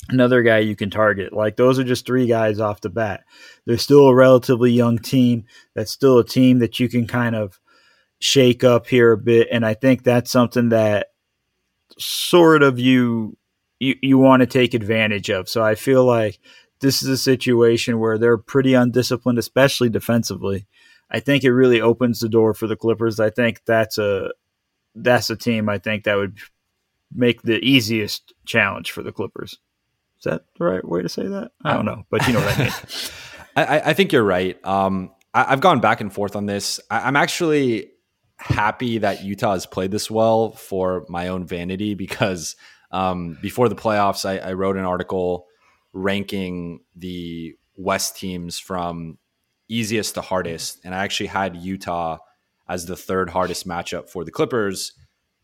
Another 0.10 0.42
guy 0.44 0.60
you 0.60 0.76
can 0.76 0.90
target. 0.90 1.32
Like 1.32 1.56
those 1.56 1.80
are 1.80 1.84
just 1.84 2.06
three 2.06 2.28
guys 2.28 2.60
off 2.60 2.82
the 2.82 2.90
bat. 2.90 3.22
They're 3.66 3.78
still 3.78 4.08
a 4.08 4.16
relatively 4.16 4.72
young 4.72 4.98
team. 4.98 5.46
That's 5.76 5.92
still 5.92 6.18
a 6.18 6.26
team 6.26 6.60
that 6.60 6.80
you 6.80 6.90
can 6.90 7.08
kind 7.08 7.36
of 7.36 7.60
shake 8.20 8.64
up 8.64 8.88
here 8.88 9.12
a 9.12 9.18
bit, 9.18 9.48
and 9.52 9.66
I 9.66 9.74
think 9.74 10.04
that's 10.04 10.32
something 10.32 10.70
that 10.70 11.08
sort 11.98 12.64
of 12.64 12.80
you 12.80 13.38
you, 13.80 13.96
you 14.02 14.18
want 14.18 14.42
to 14.42 14.48
take 14.48 14.74
advantage 14.74 15.30
of. 15.30 15.50
So 15.50 15.64
I 15.64 15.76
feel 15.76 16.06
like 16.06 16.40
this 16.82 17.02
is 17.02 17.10
a 17.10 17.18
situation 17.18 18.00
where 18.00 18.18
they're 18.18 18.38
pretty 18.38 18.74
undisciplined, 18.74 19.40
especially 19.40 19.90
defensively. 19.90 20.68
I 21.10 21.20
think 21.20 21.44
it 21.44 21.52
really 21.52 21.82
opens 21.82 22.20
the 22.20 22.30
door 22.30 22.54
for 22.54 22.68
the 22.68 22.76
Clippers. 22.76 23.20
I 23.20 23.30
think 23.30 23.62
that's 23.66 23.98
a 23.98 24.32
that's 24.96 25.30
a 25.30 25.36
team 25.36 25.70
I 25.70 25.78
think 25.78 26.04
that 26.04 26.16
would 26.16 26.38
make 27.14 27.42
the 27.42 27.60
easiest 27.60 28.34
challenge 28.46 28.92
for 28.92 29.04
the 29.04 29.12
Clippers. 29.12 29.58
Is 30.22 30.26
that 30.26 30.44
the 30.60 30.66
right 30.66 30.88
way 30.88 31.02
to 31.02 31.10
say 31.10 31.26
that? 31.28 31.52
I 31.66 31.74
don't 31.74 31.86
know, 31.86 32.04
but 32.12 32.28
you 32.28 32.34
know 32.34 32.42
what 32.42 32.60
I 32.60 32.64
mean. 32.64 32.74
I, 33.56 33.80
I, 33.90 33.94
think 33.94 34.12
you're 34.12 34.24
right. 34.24 34.64
Um, 34.64 35.12
I, 35.34 35.46
have 35.46 35.62
gone 35.62 35.80
back 35.80 36.00
and 36.00 36.14
forth 36.14 36.36
on 36.36 36.46
this. 36.46 36.80
I, 36.92 37.08
am 37.08 37.16
actually 37.16 37.90
happy 38.38 39.00
that 39.00 39.24
Utah 39.24 39.54
has 39.54 39.66
played 39.66 39.90
this 39.90 40.12
well 40.12 40.52
for 40.52 41.06
my 41.10 41.30
own 41.30 41.48
vanity 41.48 41.96
because 41.96 42.56
um, 42.92 43.40
before 43.42 43.68
the 43.68 43.76
playoffs, 43.76 44.24
I, 44.24 44.38
I, 44.38 44.54
wrote 44.54 44.78
an 44.78 44.86
article 44.86 45.48
ranking 45.92 46.82
the 46.96 47.56
West 47.76 48.16
teams 48.16 48.60
from 48.60 49.18
easiest 49.70 50.14
to 50.16 50.22
hardest, 50.22 50.82
and 50.86 50.94
I 50.94 51.04
actually 51.04 51.28
had 51.28 51.56
Utah 51.56 52.20
as 52.70 52.86
the 52.86 52.96
third 52.96 53.32
hardest 53.32 53.68
matchup 53.68 54.08
for 54.08 54.24
the 54.24 54.32
Clippers, 54.32 54.94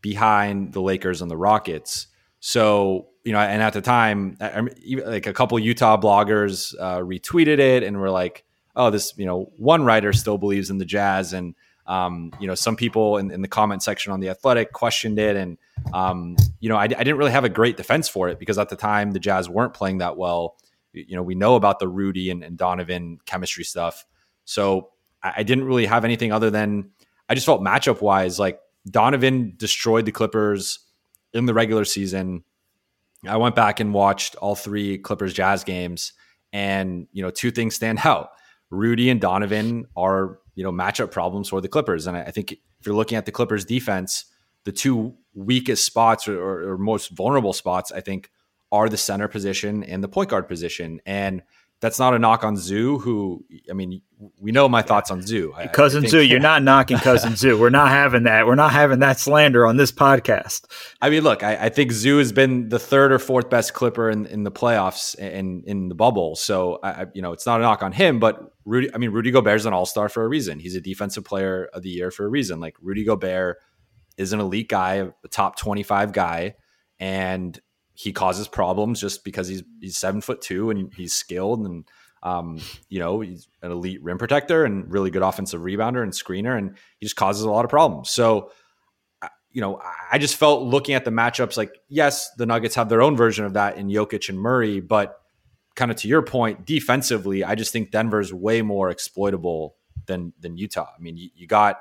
behind 0.02 0.72
the 0.72 0.82
Lakers 0.82 1.20
and 1.20 1.28
the 1.28 1.36
Rockets. 1.36 2.06
So 2.38 3.08
you 3.28 3.34
know, 3.34 3.40
and 3.40 3.62
at 3.62 3.74
the 3.74 3.82
time, 3.82 4.38
like 4.40 5.26
a 5.26 5.34
couple 5.34 5.58
Utah 5.58 6.00
bloggers 6.00 6.74
uh, 6.80 7.00
retweeted 7.00 7.58
it 7.58 7.82
and 7.82 8.00
were 8.00 8.08
like, 8.08 8.42
"Oh, 8.74 8.88
this 8.88 9.12
you 9.18 9.26
know, 9.26 9.52
one 9.58 9.84
writer 9.84 10.14
still 10.14 10.38
believes 10.38 10.70
in 10.70 10.78
the 10.78 10.86
Jazz," 10.86 11.34
and 11.34 11.54
um, 11.86 12.32
you 12.40 12.46
know, 12.46 12.54
some 12.54 12.74
people 12.74 13.18
in, 13.18 13.30
in, 13.30 13.42
the 13.42 13.48
comment 13.48 13.82
section 13.82 14.14
on 14.14 14.20
the 14.20 14.30
Athletic 14.30 14.72
questioned 14.72 15.18
it, 15.18 15.36
and 15.36 15.58
um, 15.92 16.38
you 16.60 16.70
know, 16.70 16.76
I, 16.76 16.84
I, 16.84 16.86
didn't 16.86 17.18
really 17.18 17.32
have 17.32 17.44
a 17.44 17.50
great 17.50 17.76
defense 17.76 18.08
for 18.08 18.30
it 18.30 18.38
because 18.38 18.56
at 18.56 18.70
the 18.70 18.76
time 18.76 19.10
the 19.10 19.18
Jazz 19.18 19.46
weren't 19.46 19.74
playing 19.74 19.98
that 19.98 20.16
well. 20.16 20.56
You 20.94 21.16
know, 21.16 21.22
we 21.22 21.34
know 21.34 21.54
about 21.54 21.80
the 21.80 21.88
Rudy 21.88 22.30
and, 22.30 22.42
and 22.42 22.56
Donovan 22.56 23.18
chemistry 23.26 23.64
stuff, 23.64 24.06
so 24.46 24.88
I, 25.22 25.34
I 25.36 25.42
didn't 25.42 25.64
really 25.64 25.84
have 25.84 26.06
anything 26.06 26.32
other 26.32 26.48
than 26.48 26.92
I 27.28 27.34
just 27.34 27.44
felt 27.44 27.60
matchup 27.60 28.00
wise 28.00 28.38
like 28.38 28.58
Donovan 28.90 29.52
destroyed 29.58 30.06
the 30.06 30.12
Clippers 30.12 30.78
in 31.34 31.44
the 31.44 31.52
regular 31.52 31.84
season. 31.84 32.42
I 33.26 33.36
went 33.36 33.54
back 33.54 33.80
and 33.80 33.92
watched 33.92 34.36
all 34.36 34.54
three 34.54 34.98
Clippers 34.98 35.32
Jazz 35.32 35.64
games, 35.64 36.12
And, 36.52 37.08
you 37.12 37.22
know, 37.22 37.30
two 37.30 37.50
things 37.50 37.74
stand 37.74 38.00
out. 38.04 38.30
Rudy 38.70 39.10
and 39.10 39.20
Donovan 39.20 39.86
are, 39.96 40.40
you 40.54 40.62
know, 40.62 40.72
matchup 40.72 41.10
problems 41.10 41.48
for 41.48 41.60
the 41.60 41.68
Clippers. 41.68 42.06
And 42.06 42.16
I, 42.16 42.30
think 42.30 42.52
if 42.52 42.86
you're 42.86 42.94
looking 42.94 43.16
at 43.16 43.26
the 43.26 43.32
Clippers 43.32 43.64
defense, 43.64 44.26
the 44.64 44.72
two 44.72 45.14
weakest 45.34 45.84
spots 45.84 46.28
or, 46.28 46.38
or, 46.38 46.72
or 46.72 46.78
most 46.78 47.10
vulnerable 47.10 47.52
spots, 47.52 47.90
I 47.92 48.00
think, 48.00 48.30
are 48.70 48.88
the 48.88 48.98
center 48.98 49.28
position 49.28 49.82
and 49.82 50.04
the 50.04 50.08
point 50.08 50.28
guard 50.28 50.46
position. 50.48 51.00
And 51.06 51.42
that's 51.80 51.98
not 51.98 52.14
a 52.14 52.18
knock 52.18 52.42
on 52.42 52.56
Zoo, 52.56 52.98
who 52.98 53.44
I 53.70 53.72
mean, 53.72 54.02
we 54.40 54.50
know 54.50 54.68
my 54.68 54.82
thoughts 54.82 55.10
on 55.10 55.22
Zoo. 55.22 55.54
Cousin 55.72 56.02
think, 56.02 56.10
Zoo, 56.10 56.22
you're 56.22 56.40
not 56.40 56.62
knocking 56.62 56.98
Cousin 56.98 57.36
Zoo. 57.36 57.58
We're 57.58 57.70
not 57.70 57.90
having 57.90 58.24
that. 58.24 58.46
We're 58.46 58.56
not 58.56 58.72
having 58.72 58.98
that 58.98 59.20
slander 59.20 59.64
on 59.64 59.76
this 59.76 59.92
podcast. 59.92 60.64
I 61.00 61.10
mean, 61.10 61.22
look, 61.22 61.42
I, 61.44 61.66
I, 61.66 61.68
think 61.68 61.92
Zoo 61.92 62.18
has 62.18 62.32
been 62.32 62.68
the 62.68 62.80
third 62.80 63.12
or 63.12 63.20
fourth 63.20 63.48
best 63.48 63.74
Clipper 63.74 64.10
in, 64.10 64.26
in 64.26 64.42
the 64.42 64.50
playoffs 64.50 65.14
and 65.18 65.32
in, 65.32 65.62
in 65.66 65.88
the 65.88 65.94
bubble. 65.94 66.34
So, 66.34 66.80
I, 66.82 67.06
you 67.14 67.22
know, 67.22 67.32
it's 67.32 67.46
not 67.46 67.60
a 67.60 67.62
knock 67.62 67.84
on 67.84 67.92
him, 67.92 68.18
but 68.18 68.40
Rudy. 68.64 68.92
I 68.92 68.98
mean, 68.98 69.10
Rudy 69.10 69.30
Gobert 69.30 69.56
is 69.56 69.66
an 69.66 69.72
All 69.72 69.86
Star 69.86 70.08
for 70.08 70.24
a 70.24 70.28
reason. 70.28 70.58
He's 70.58 70.74
a 70.74 70.80
Defensive 70.80 71.24
Player 71.24 71.68
of 71.72 71.82
the 71.82 71.90
Year 71.90 72.10
for 72.10 72.26
a 72.26 72.28
reason. 72.28 72.58
Like 72.58 72.74
Rudy 72.80 73.04
Gobert 73.04 73.58
is 74.16 74.32
an 74.32 74.40
elite 74.40 74.68
guy, 74.68 74.94
a 74.94 75.28
top 75.30 75.56
25 75.56 76.12
guy, 76.12 76.56
and 76.98 77.58
he 77.98 78.12
causes 78.12 78.46
problems 78.46 79.00
just 79.00 79.24
because 79.24 79.48
he's 79.48 79.64
he's 79.80 79.96
seven 79.96 80.20
foot 80.20 80.40
two 80.40 80.70
and 80.70 80.94
he's 80.94 81.12
skilled 81.12 81.66
and 81.66 81.84
um, 82.22 82.60
you 82.88 83.00
know 83.00 83.20
he's 83.20 83.48
an 83.60 83.72
elite 83.72 84.00
rim 84.04 84.18
protector 84.18 84.64
and 84.64 84.88
really 84.88 85.10
good 85.10 85.22
offensive 85.22 85.62
rebounder 85.62 86.04
and 86.04 86.12
screener 86.12 86.56
and 86.56 86.76
he 87.00 87.06
just 87.06 87.16
causes 87.16 87.42
a 87.42 87.50
lot 87.50 87.64
of 87.64 87.70
problems. 87.70 88.08
So 88.08 88.52
you 89.50 89.60
know 89.60 89.82
I 90.12 90.18
just 90.18 90.36
felt 90.36 90.62
looking 90.62 90.94
at 90.94 91.04
the 91.04 91.10
matchups 91.10 91.56
like 91.56 91.76
yes 91.88 92.30
the 92.36 92.46
Nuggets 92.46 92.76
have 92.76 92.88
their 92.88 93.02
own 93.02 93.16
version 93.16 93.44
of 93.44 93.54
that 93.54 93.78
in 93.78 93.88
Jokic 93.88 94.28
and 94.28 94.38
Murray, 94.38 94.78
but 94.78 95.20
kind 95.74 95.90
of 95.90 95.96
to 95.96 96.08
your 96.08 96.22
point 96.22 96.64
defensively 96.64 97.42
I 97.42 97.56
just 97.56 97.72
think 97.72 97.90
Denver's 97.90 98.32
way 98.32 98.62
more 98.62 98.90
exploitable 98.90 99.74
than 100.06 100.32
than 100.38 100.56
Utah. 100.56 100.86
I 100.96 101.02
mean 101.02 101.16
you, 101.16 101.30
you 101.34 101.48
got 101.48 101.80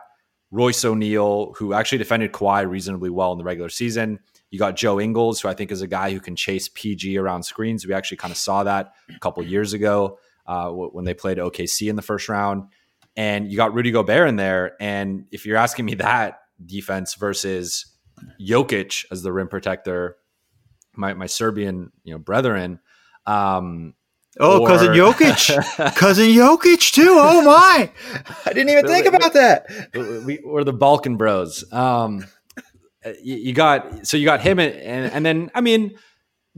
Royce 0.50 0.84
O'Neale 0.84 1.54
who 1.58 1.74
actually 1.74 2.00
defended 2.00 2.32
Kawhi 2.32 2.68
reasonably 2.68 3.12
well 3.12 3.34
in 3.34 3.38
the 3.38 3.44
regular 3.44 3.70
season 3.70 4.20
you 4.50 4.60
got 4.60 4.76
Joe 4.76 5.00
Ingles, 5.00 5.42
who 5.42 5.50
I 5.50 5.54
think 5.54 5.72
is 5.72 5.82
a 5.82 5.88
guy 5.88 6.12
who 6.12 6.20
can 6.20 6.36
chase 6.36 6.70
PG 6.74 7.18
around 7.18 7.44
screens. 7.44 7.86
We 7.86 7.94
actually 7.94 8.18
kind 8.18 8.32
of 8.32 8.38
saw 8.38 8.64
that 8.64 8.94
a 9.14 9.20
couple 9.20 9.44
years 9.44 9.74
ago 9.74 10.20
uh, 10.46 10.70
when 10.70 11.06
they 11.06 11.14
played 11.14 11.38
OKC 11.38 11.90
in 11.90 11.96
the 11.96 12.02
first 12.02 12.30
round. 12.30 12.66
And 13.16 13.52
you 13.52 13.58
got 13.58 13.74
Rudy 13.74 13.92
Gobert 13.92 14.30
in 14.30 14.36
there. 14.36 14.76
And 14.80 15.26
if 15.32 15.46
you're 15.46 15.58
asking 15.58 15.86
me 15.86 15.96
that 15.96 16.40
defense 16.64 17.16
versus 17.16 17.88
Jokic 18.40 19.06
as 19.12 19.22
the 19.24 19.34
rim 19.34 19.48
protector, 19.48 20.18
my, 20.96 21.14
my 21.14 21.26
Serbian 21.26 21.92
you 22.04 22.14
know 22.14 22.20
brethren. 22.20 22.80
Um, 23.26 23.94
oh, 24.40 24.62
or, 24.62 24.68
cousin 24.68 24.90
Jokic, 24.90 25.96
cousin 25.96 26.28
Jokic 26.28 26.94
too. 26.94 27.18
Oh 27.20 27.42
my! 27.42 27.92
I 28.46 28.54
didn't 28.54 28.70
even 28.70 28.88
think 28.88 29.06
about 29.06 29.34
that. 29.34 29.68
We, 29.94 30.40
we're 30.44 30.64
the 30.64 30.74
Balkan 30.74 31.18
Bros. 31.18 31.72
Um, 31.74 32.26
uh, 33.06 33.12
you 33.22 33.54
got 33.54 34.06
so 34.08 34.18
you 34.18 34.26
got 34.26 34.42
him 34.42 34.60
and, 34.60 34.74
and, 34.76 35.12
and 35.14 35.26
then 35.26 35.52
I 35.54 35.62
mean 35.62 35.98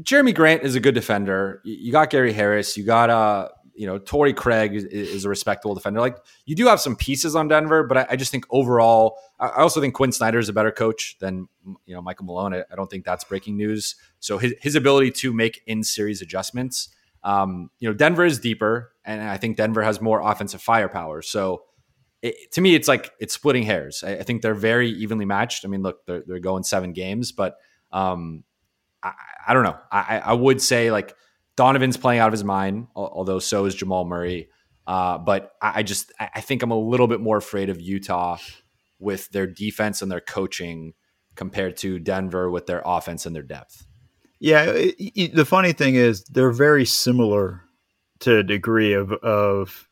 Jerami 0.02 0.34
Grant 0.34 0.64
is 0.64 0.76
a 0.76 0.80
good 0.80 0.96
defender. 0.96 1.62
You 1.66 1.92
got 1.92 2.10
Gary 2.10 2.32
Harris. 2.32 2.78
You 2.78 2.86
got 2.86 3.10
uh 3.10 3.50
you 3.80 3.88
know 3.88 3.98
Torrey 3.98 4.34
Craig 4.34 4.76
is, 4.76 4.84
is, 4.84 5.24
a 5.24 5.30
respectable 5.30 5.74
defender. 5.74 6.02
Like 6.02 6.18
you 6.46 6.54
do 6.54 6.68
have 6.68 6.82
some 6.82 6.98
pieces 6.98 7.34
on 7.34 7.48
Denver, 7.48 7.84
but 7.84 7.98
I, 7.98 8.08
I, 8.10 8.16
just 8.18 8.30
think 8.30 8.46
overall, 8.50 9.18
I 9.40 9.62
also 9.62 9.80
think 9.80 9.94
Quin 9.94 10.12
Snyder 10.12 10.38
is 10.38 10.50
a 10.50 10.54
better 10.54 10.70
coach 10.72 11.16
than 11.20 11.48
you 11.86 11.96
know 11.96 12.02
Michael 12.02 12.26
Malone. 12.26 12.54
I, 12.54 12.64
I 12.70 12.76
don't 12.76 12.90
think 12.90 13.06
that's 13.06 13.24
breaking 13.24 13.56
news. 13.56 13.96
So 14.20 14.38
his 14.38 14.54
his 14.62 14.76
ability 14.76 15.12
to 15.12 15.32
make 15.32 15.62
in 15.66 15.86
series 15.86 16.22
adjustments. 16.22 16.90
Um, 17.24 17.70
you 17.80 17.88
know 17.88 17.94
Denver 17.96 18.26
is 18.26 18.38
deeper, 18.38 18.92
and 19.06 19.22
I 19.22 19.38
think 19.38 19.56
Denver 19.56 19.82
has 19.82 20.02
more 20.02 20.20
offensive 20.20 20.62
firepower. 20.62 21.22
So 21.22 21.64
it, 22.22 22.52
to 22.54 22.62
me, 22.62 22.76
it's 22.76 22.88
like 22.88 23.12
it's 23.20 23.34
splitting 23.34 23.64
hairs. 23.64 24.04
I, 24.06 24.18
I, 24.18 24.24
think 24.24 24.42
they're 24.42 24.54
very 24.54 24.90
evenly 24.90 25.26
matched. 25.26 25.66
I 25.66 25.68
mean, 25.68 25.84
look, 25.84 26.06
they're, 26.06 26.24
they're 26.26 26.40
going 26.40 26.64
seven 26.64 26.94
games, 26.94 27.32
but 27.32 27.58
um, 27.92 28.44
I, 29.02 29.14
I, 29.48 29.54
don't 29.54 29.64
know. 29.64 29.78
I, 29.92 30.20
I 30.20 30.34
would 30.34 30.62
say 30.62 30.92
like 30.92 31.16
Donovan's 31.56 31.98
playing 31.98 32.20
out 32.20 32.28
of 32.28 32.34
his 32.34 32.44
mind, 32.44 32.88
although 32.96 33.40
so 33.40 33.66
is 33.66 33.76
Jamal 33.76 34.06
Murray. 34.06 34.50
Uh, 34.86 35.18
but 35.20 35.52
I, 35.62 35.84
just 35.84 36.12
I 36.20 36.42
think 36.42 36.64
I'm 36.64 36.72
a 36.72 36.80
little 36.80 37.08
bit 37.08 37.20
more 37.20 37.38
afraid 37.38 37.70
of 37.70 37.80
Utah 37.80 38.38
with 38.98 39.30
their 39.30 39.46
defense 39.46 40.02
and 40.02 40.12
their 40.12 40.22
coaching 40.22 40.94
compared 41.36 41.78
to 41.78 42.00
Denver 42.00 42.50
with 42.50 42.66
their 42.66 42.82
offense 42.84 43.26
and 43.26 43.36
their 43.36 43.44
depth. 43.44 43.86
Yeah, 44.40 44.64
it, 44.64 44.96
it, 44.98 45.36
the 45.36 45.46
funny 45.46 45.74
thing 45.74 45.96
is 45.96 46.24
they're 46.24 46.52
very 46.52 46.86
similar 46.86 47.64
to 48.20 48.38
a 48.38 48.44
degree 48.44 48.94
of 48.94 49.12
of 49.12 49.89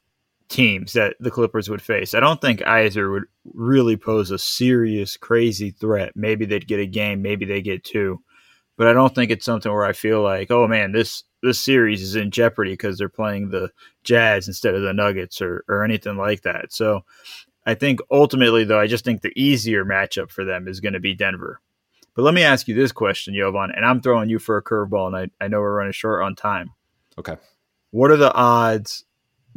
teams 0.50 0.94
that 0.94 1.16
the 1.20 1.32
Clippers 1.32 1.70
would 1.70 1.82
face. 1.82 2.14
I 2.14 2.20
don't 2.20 2.40
think 2.40 2.66
either 2.66 3.12
would 3.12 3.26
really 3.54 3.98
pose 3.98 4.32
a 4.32 4.38
serious, 4.38 5.18
crazy 5.18 5.72
threat. 5.72 6.14
Maybe 6.16 6.46
they'd 6.46 6.68
get 6.68 6.80
a 6.80 6.86
game, 6.86 7.22
maybe 7.22 7.46
they 7.46 7.62
get 7.62 7.84
two, 7.84 8.22
but 8.78 8.88
I 8.88 8.94
don't 8.94 9.14
think 9.14 9.32
it's 9.32 9.46
something 9.46 9.72
where 9.72 9.86
I 9.86 9.94
feel 9.94 10.22
like, 10.22 10.52
oh 10.52 10.68
man, 10.68 10.92
this 10.92 11.24
this 11.44 11.60
series 11.60 12.02
is 12.02 12.16
in 12.16 12.32
jeopardy 12.32 12.72
because 12.74 12.98
they're 12.98 13.10
playing 13.10 13.50
the 13.50 13.70
Jazz 14.04 14.48
instead 14.48 14.74
of 14.74 14.82
the 14.82 14.94
Nuggets 14.94 15.42
or 15.42 15.64
or 15.68 15.84
anything 15.84 16.18
like 16.18 16.44
that. 16.44 16.72
So 16.72 17.02
I 17.66 17.74
think 17.74 18.00
ultimately, 18.10 18.64
though, 18.64 18.80
I 18.80 18.88
just 18.88 19.04
think 19.04 19.22
the 19.22 19.34
easier 19.36 19.84
matchup 19.84 20.32
for 20.32 20.46
them 20.46 20.68
is 20.68 20.80
going 20.80 20.94
to 20.94 21.00
be 21.00 21.14
Denver. 21.14 21.60
But 22.16 22.24
let 22.24 22.34
me 22.34 22.44
ask 22.44 22.68
you 22.68 22.74
this 22.74 22.92
question, 22.92 23.36
Jovan, 23.36 23.72
and 23.76 23.86
I'm 23.86 24.02
throwing 24.02 24.30
you 24.30 24.40
for 24.40 24.58
a 24.58 24.64
curveball, 24.64 25.08
and 25.08 25.16
I, 25.16 25.46
I 25.46 25.48
know 25.50 25.60
we're 25.60 25.76
running 25.76 25.92
short 25.92 26.24
on 26.24 26.34
time. 26.34 26.72
Okay. 27.20 27.38
What 27.92 28.10
are 28.10 28.18
the 28.18 28.34
odds 28.34 29.06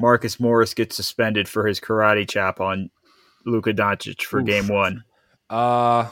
Marcus 0.01 0.41
Morris 0.41 0.75
gets 0.75 0.97
suspended 0.97 1.49
for 1.49 1.67
his 1.67 1.79
karate 1.79 2.29
chop 2.29 2.61
on 2.61 2.91
Luka 3.47 3.73
Doncic 3.73 4.23
for 4.23 4.41
Oof. 4.41 4.47
game 4.47 4.69
one? 4.69 5.05
Uh 5.49 6.09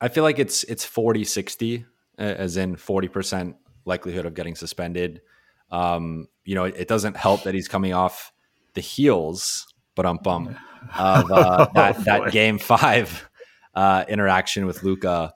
I 0.00 0.08
feel 0.08 0.24
like 0.24 0.38
it's 0.38 0.64
it's 0.64 0.84
40 0.84 1.24
60 1.24 1.84
as 2.18 2.56
in 2.56 2.76
40% 2.76 3.54
likelihood 3.84 4.26
of 4.26 4.34
getting 4.34 4.54
suspended. 4.54 5.22
Um, 5.70 6.28
you 6.44 6.54
know, 6.54 6.64
it, 6.64 6.74
it, 6.76 6.88
doesn't 6.88 7.16
help 7.16 7.44
that 7.44 7.54
he's 7.54 7.66
coming 7.66 7.94
off 7.94 8.32
the 8.74 8.82
heels, 8.82 9.66
but 9.94 10.04
um 10.04 10.18
bum 10.22 10.56
of 10.98 11.30
uh, 11.30 11.66
that 11.74 11.96
oh, 11.98 12.02
that 12.02 12.32
game 12.32 12.58
5 12.58 13.30
uh, 13.74 14.04
interaction 14.08 14.66
with 14.66 14.82
Luka 14.82 15.32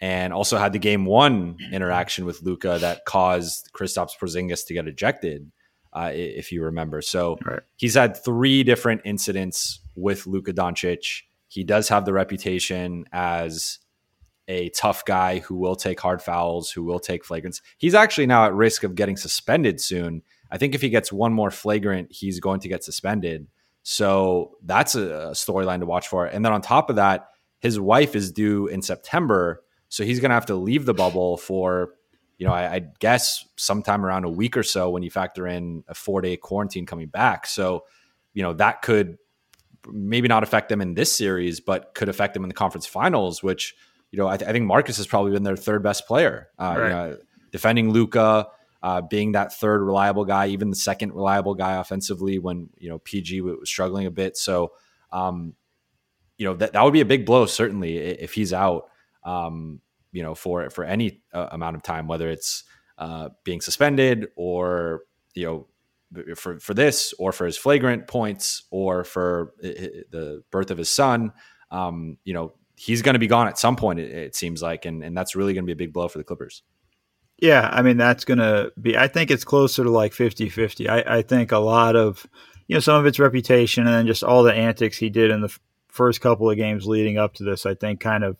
and 0.00 0.32
also 0.32 0.58
had 0.58 0.72
the 0.72 0.78
game 0.78 1.04
1 1.04 1.56
interaction 1.72 2.24
with 2.24 2.40
Luka 2.42 2.78
that 2.80 3.04
caused 3.04 3.70
Kristaps 3.72 4.12
Porzingis 4.20 4.66
to 4.66 4.74
get 4.74 4.86
ejected 4.86 5.50
uh, 5.92 6.10
if 6.12 6.52
you 6.52 6.62
remember. 6.64 7.02
So 7.02 7.38
right. 7.44 7.60
he's 7.76 7.94
had 7.94 8.16
three 8.16 8.62
different 8.62 9.02
incidents 9.04 9.80
with 9.94 10.26
Luka 10.26 10.52
Doncic. 10.52 11.22
He 11.48 11.64
does 11.64 11.88
have 11.88 12.04
the 12.04 12.12
reputation 12.12 13.04
as 13.12 13.78
a 14.48 14.68
tough 14.70 15.04
guy 15.04 15.38
who 15.38 15.56
will 15.56 15.76
take 15.76 16.00
hard 16.00 16.20
fouls, 16.20 16.70
who 16.70 16.82
will 16.82 16.98
take 16.98 17.24
flagrants. 17.24 17.60
He's 17.78 17.94
actually 17.94 18.26
now 18.26 18.44
at 18.44 18.54
risk 18.54 18.82
of 18.82 18.94
getting 18.94 19.16
suspended 19.16 19.80
soon. 19.80 20.22
I 20.50 20.58
think 20.58 20.74
if 20.74 20.80
he 20.80 20.90
gets 20.90 21.12
one 21.12 21.32
more 21.32 21.50
flagrant, 21.50 22.08
he's 22.10 22.40
going 22.40 22.60
to 22.60 22.68
get 22.68 22.82
suspended. 22.82 23.46
So 23.82 24.56
that's 24.64 24.94
a, 24.94 25.30
storyline 25.32 25.80
to 25.80 25.86
watch 25.86 26.08
for. 26.08 26.26
And 26.26 26.44
then 26.44 26.52
on 26.52 26.62
top 26.62 26.90
of 26.90 26.96
that, 26.96 27.28
his 27.60 27.78
wife 27.78 28.16
is 28.16 28.32
due 28.32 28.66
in 28.66 28.82
September. 28.82 29.62
So 29.88 30.04
he's 30.04 30.20
going 30.20 30.30
to 30.30 30.34
have 30.34 30.46
to 30.46 30.56
leave 30.56 30.84
the 30.84 30.94
bubble 30.94 31.36
for 31.36 31.94
you 32.40 32.46
know, 32.46 32.54
I, 32.54 32.76
I, 32.76 32.78
guess 33.00 33.46
sometime 33.56 34.04
around 34.04 34.24
a 34.24 34.30
week 34.30 34.56
or 34.56 34.62
so 34.62 34.88
when 34.88 35.02
you 35.02 35.10
factor 35.10 35.46
in 35.46 35.84
a 35.88 35.94
four 35.94 36.22
day 36.22 36.38
quarantine 36.38 36.86
coming 36.86 37.08
back. 37.08 37.46
So, 37.46 37.84
you 38.32 38.42
know, 38.42 38.54
that 38.54 38.80
could 38.80 39.18
maybe 39.86 40.26
not 40.26 40.42
affect 40.42 40.70
them 40.70 40.80
in 40.80 40.94
this 40.94 41.14
series, 41.14 41.60
but 41.60 41.94
could 41.94 42.08
affect 42.08 42.32
them 42.32 42.42
in 42.42 42.48
the 42.48 42.54
conference 42.54 42.86
finals, 42.86 43.42
which, 43.42 43.74
you 44.10 44.18
know, 44.18 44.26
I, 44.26 44.38
th- 44.38 44.48
I 44.48 44.52
think 44.52 44.64
Marcus 44.64 44.96
has 44.96 45.06
probably 45.06 45.32
been 45.32 45.42
their 45.42 45.54
third 45.54 45.82
best 45.82 46.06
player. 46.06 46.48
Uh, 46.58 46.74
right. 46.78 46.82
you 46.84 46.88
know, 46.88 47.18
defending 47.52 47.90
Luka, 47.90 48.46
uh, 48.82 49.02
being 49.02 49.32
that 49.32 49.52
third 49.52 49.82
reliable 49.82 50.24
guy, 50.24 50.46
even 50.46 50.70
the 50.70 50.76
second 50.76 51.12
reliable 51.12 51.54
guy 51.54 51.78
offensively 51.78 52.38
when, 52.38 52.70
you 52.78 52.88
know, 52.88 53.00
PG 53.00 53.42
was 53.42 53.68
struggling 53.68 54.06
a 54.06 54.10
bit. 54.10 54.38
So, 54.38 54.72
um, 55.12 55.52
you 56.38 56.46
know, 56.46 56.54
that, 56.54 56.72
that 56.72 56.82
would 56.82 56.94
be 56.94 57.02
a 57.02 57.04
big 57.04 57.26
blow, 57.26 57.44
certainly, 57.44 57.98
if 57.98 58.32
he's 58.32 58.54
out. 58.54 58.88
Um, 59.24 59.82
you 60.12 60.22
know 60.22 60.34
for 60.34 60.70
for 60.70 60.84
any 60.84 61.22
uh, 61.32 61.48
amount 61.52 61.76
of 61.76 61.82
time, 61.82 62.06
whether 62.06 62.28
it's 62.28 62.64
uh, 62.98 63.30
being 63.44 63.60
suspended 63.60 64.28
or 64.36 65.02
you 65.34 65.46
know 65.46 65.66
for 66.34 66.58
for 66.58 66.74
this 66.74 67.14
or 67.18 67.32
for 67.32 67.46
his 67.46 67.56
flagrant 67.56 68.08
points 68.08 68.64
or 68.70 69.04
for 69.04 69.54
the 69.60 70.42
birth 70.50 70.70
of 70.70 70.78
his 70.78 70.90
son. 70.90 71.32
Um, 71.70 72.18
you 72.24 72.34
know 72.34 72.54
he's 72.80 73.02
going 73.02 73.12
to 73.12 73.18
be 73.18 73.26
gone 73.26 73.46
at 73.46 73.58
some 73.58 73.76
point. 73.76 74.00
It, 74.00 74.10
it 74.10 74.34
seems 74.34 74.62
like, 74.62 74.86
and 74.86 75.04
and 75.04 75.16
that's 75.16 75.36
really 75.36 75.52
going 75.52 75.64
to 75.64 75.66
be 75.66 75.72
a 75.72 75.86
big 75.86 75.92
blow 75.92 76.08
for 76.08 76.18
the 76.18 76.24
Clippers. 76.24 76.62
Yeah, 77.38 77.68
I 77.72 77.82
mean 77.82 77.96
that's 77.96 78.24
going 78.24 78.38
to 78.38 78.72
be. 78.80 78.96
I 78.96 79.08
think 79.08 79.30
it's 79.30 79.44
closer 79.44 79.84
to 79.84 79.90
like 79.90 80.12
50-50. 80.12 80.88
I, 80.88 81.18
I 81.18 81.22
think 81.22 81.52
a 81.52 81.58
lot 81.58 81.96
of 81.96 82.26
you 82.66 82.76
know 82.76 82.80
some 82.80 82.96
of 82.96 83.06
its 83.06 83.18
reputation 83.18 83.86
and 83.86 83.94
then 83.94 84.06
just 84.06 84.24
all 84.24 84.42
the 84.42 84.52
antics 84.52 84.98
he 84.98 85.10
did 85.10 85.30
in 85.30 85.40
the 85.40 85.56
first 85.88 86.20
couple 86.20 86.50
of 86.50 86.56
games 86.56 86.86
leading 86.86 87.18
up 87.18 87.34
to 87.34 87.44
this. 87.44 87.66
I 87.66 87.74
think 87.74 88.00
kind 88.00 88.24
of 88.24 88.36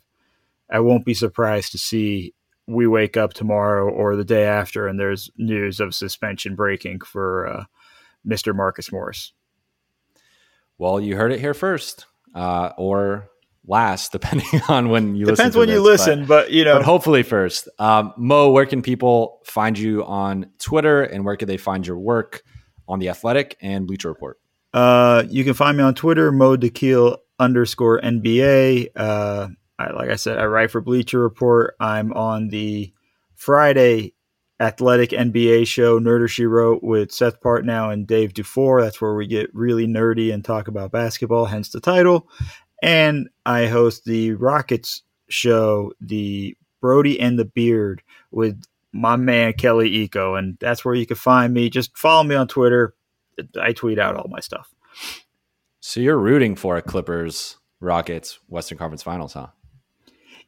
I 0.71 0.81
won't 0.81 1.05
be 1.05 1.15
surprised 1.15 1.73
to 1.73 1.79
see 1.79 2.35
we 2.67 2.87
wake 2.87 3.17
up 3.17 3.33
tomorrow 3.33 3.89
or 3.89 4.17
the 4.17 4.25
day 4.25 4.45
after 4.45 4.87
and 4.87 4.99
there's 4.99 5.31
news 5.37 5.81
of 5.81 5.95
suspension 5.95 6.55
breaking 6.55 7.01
for 7.01 7.47
uh, 7.47 7.65
Mr. 8.27 8.55
Marcus 8.55 8.93
Morris. 8.93 9.33
Well, 10.79 11.01
you 11.01 11.17
heard 11.17 11.33
it 11.33 11.41
here 11.41 11.53
first, 11.53 12.07
uh, 12.35 12.71
or 12.79 13.29
last, 13.67 14.13
depending 14.13 14.63
on 14.69 14.89
when 14.89 15.15
you 15.15 15.27
listen. 15.27 15.37
Depends 15.37 15.57
listen. 15.57 15.59
when 15.59 15.69
you 15.69 15.83
listen, 15.83 16.21
but, 16.21 16.45
but, 16.47 16.53
you 16.53 16.65
know, 16.65 16.77
but 16.77 16.85
hopefully 16.85 17.23
first. 17.23 17.69
Um, 17.79 18.15
Mo, 18.17 18.51
where 18.51 18.67
can 18.67 18.83
people 18.83 19.41
find 19.45 19.79
you 19.79 20.05
on 20.05 20.51
Twitter, 20.59 21.03
and 21.03 21.25
where 21.25 21.37
can 21.37 21.49
they 21.49 21.57
find 21.57 21.87
your 21.87 21.99
work 21.99 22.43
on 22.89 22.99
the 22.99 23.09
Athletic 23.11 23.57
and 23.61 23.87
Bleacher 23.87 24.09
Report? 24.09 24.39
Uh, 24.73 25.25
you 25.29 25.45
can 25.45 25.55
find 25.55 25.77
me 25.77 25.83
on 25.83 25.95
Twitter, 25.95 26.33
Mo 26.33 26.57
Dakhil 26.57 27.19
underscore 27.39 28.01
NBA. 28.01 28.89
Uh, 28.95 29.49
I, 29.81 29.93
like 29.93 30.11
I 30.11 30.17
said, 30.17 30.39
I 30.39 30.45
write 30.45 30.71
for 30.71 30.81
Bleacher 30.81 31.21
Report. 31.21 31.75
I'm 31.81 32.13
on 32.13 32.49
the 32.49 32.93
Friday 33.35 34.13
athletic 34.61 35.11
NBA 35.11 35.67
show, 35.67 35.99
Nerder 35.99 36.29
She 36.29 36.45
Wrote, 36.45 36.83
with 36.83 37.11
Seth 37.11 37.41
Partnow 37.41 37.91
and 37.91 38.07
Dave 38.07 38.35
Dufour. 38.35 38.83
That's 38.83 39.01
where 39.01 39.15
we 39.15 39.27
get 39.27 39.55
really 39.55 39.87
nerdy 39.87 40.33
and 40.33 40.45
talk 40.45 40.69
about 40.69 40.93
basketball, 40.93 41.47
hence 41.47 41.71
the 41.71 41.81
title. 41.81 42.29
And 42.83 43.31
I 43.47 43.67
host 43.67 44.05
the 44.05 44.33
Rockets 44.33 45.03
show, 45.31 45.93
the 46.01 46.57
Brodie 46.83 47.19
and 47.19 47.39
the 47.39 47.47
Beard, 47.47 48.03
with 48.31 48.63
my 48.93 49.17
man 49.17 49.55
Kelly 49.55 50.07
Iko. 50.07 50.39
And 50.39 50.59
that's 50.61 50.85
where 50.85 50.95
you 50.95 51.07
can 51.07 51.17
find 51.17 51.55
me. 51.55 51.71
Just 51.71 51.97
follow 51.97 52.23
me 52.23 52.35
on 52.35 52.49
Twitter. 52.49 52.95
I 53.59 53.73
tweet 53.73 53.99
out 53.99 54.17
all 54.17 54.29
my 54.29 54.41
stuff. 54.41 54.75
So 55.81 56.01
you're 56.01 56.19
rooting 56.19 56.55
for 56.55 56.77
a 56.77 56.83
Clippers 56.83 57.57
Rockets 57.81 58.41
Western 58.49 58.77
Conference 58.77 59.03
Finals, 59.03 59.33
huh? 59.33 59.47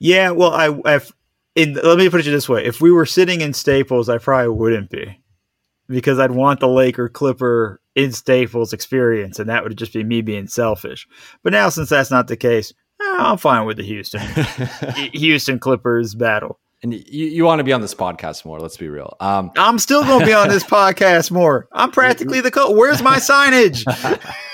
Yeah, 0.03 0.31
well, 0.33 0.53
I 0.53 0.77
I've, 0.85 1.13
in, 1.55 1.75
let 1.75 1.97
me 1.97 2.09
put 2.11 2.27
it 2.27 2.31
this 2.31 2.49
way: 2.49 2.65
if 2.65 2.81
we 2.81 2.91
were 2.91 3.07
sitting 3.07 3.41
in 3.41 3.53
Staples, 3.53 4.09
I 4.09 4.19
probably 4.19 4.49
wouldn't 4.49 4.91
be, 4.91 5.21
because 5.89 6.19
I'd 6.19 6.33
want 6.33 6.59
the 6.61 6.69
Laker 6.69 7.09
Clipper 7.09 7.81
in 7.95 8.11
Staples 8.13 8.73
experience, 8.73 9.39
and 9.39 9.49
that 9.49 9.63
would 9.63 9.77
just 9.79 9.93
be 9.93 10.03
me 10.03 10.21
being 10.21 10.49
selfish. 10.49 11.07
But 11.45 11.53
now, 11.53 11.69
since 11.69 11.89
that's 11.89 12.11
not 12.11 12.27
the 12.27 12.37
case, 12.37 12.73
eh, 13.01 13.17
I'm 13.19 13.37
fine 13.37 13.65
with 13.65 13.77
the 13.77 13.85
Houston 13.85 14.23
Houston 15.13 15.61
Clippers 15.61 16.17
battle. 16.17 16.59
And 16.83 16.93
you, 16.93 17.27
you 17.27 17.45
want 17.45 17.61
to 17.61 17.65
be 17.65 17.73
on 17.73 17.81
this 17.81 17.95
podcast 17.95 18.45
more? 18.45 18.59
Let's 18.59 18.77
be 18.77 18.89
real. 18.89 19.17
Um, 19.21 19.53
I'm 19.57 19.79
still 19.79 20.03
going 20.03 20.19
to 20.19 20.27
be 20.27 20.33
on 20.33 20.49
this 20.49 20.65
podcast 20.65 21.31
more. 21.31 21.69
I'm 21.71 21.93
practically 21.93 22.41
the 22.41 22.51
co. 22.51 22.73
Where's 22.73 23.01
my 23.03 23.19
signage? 23.19 23.85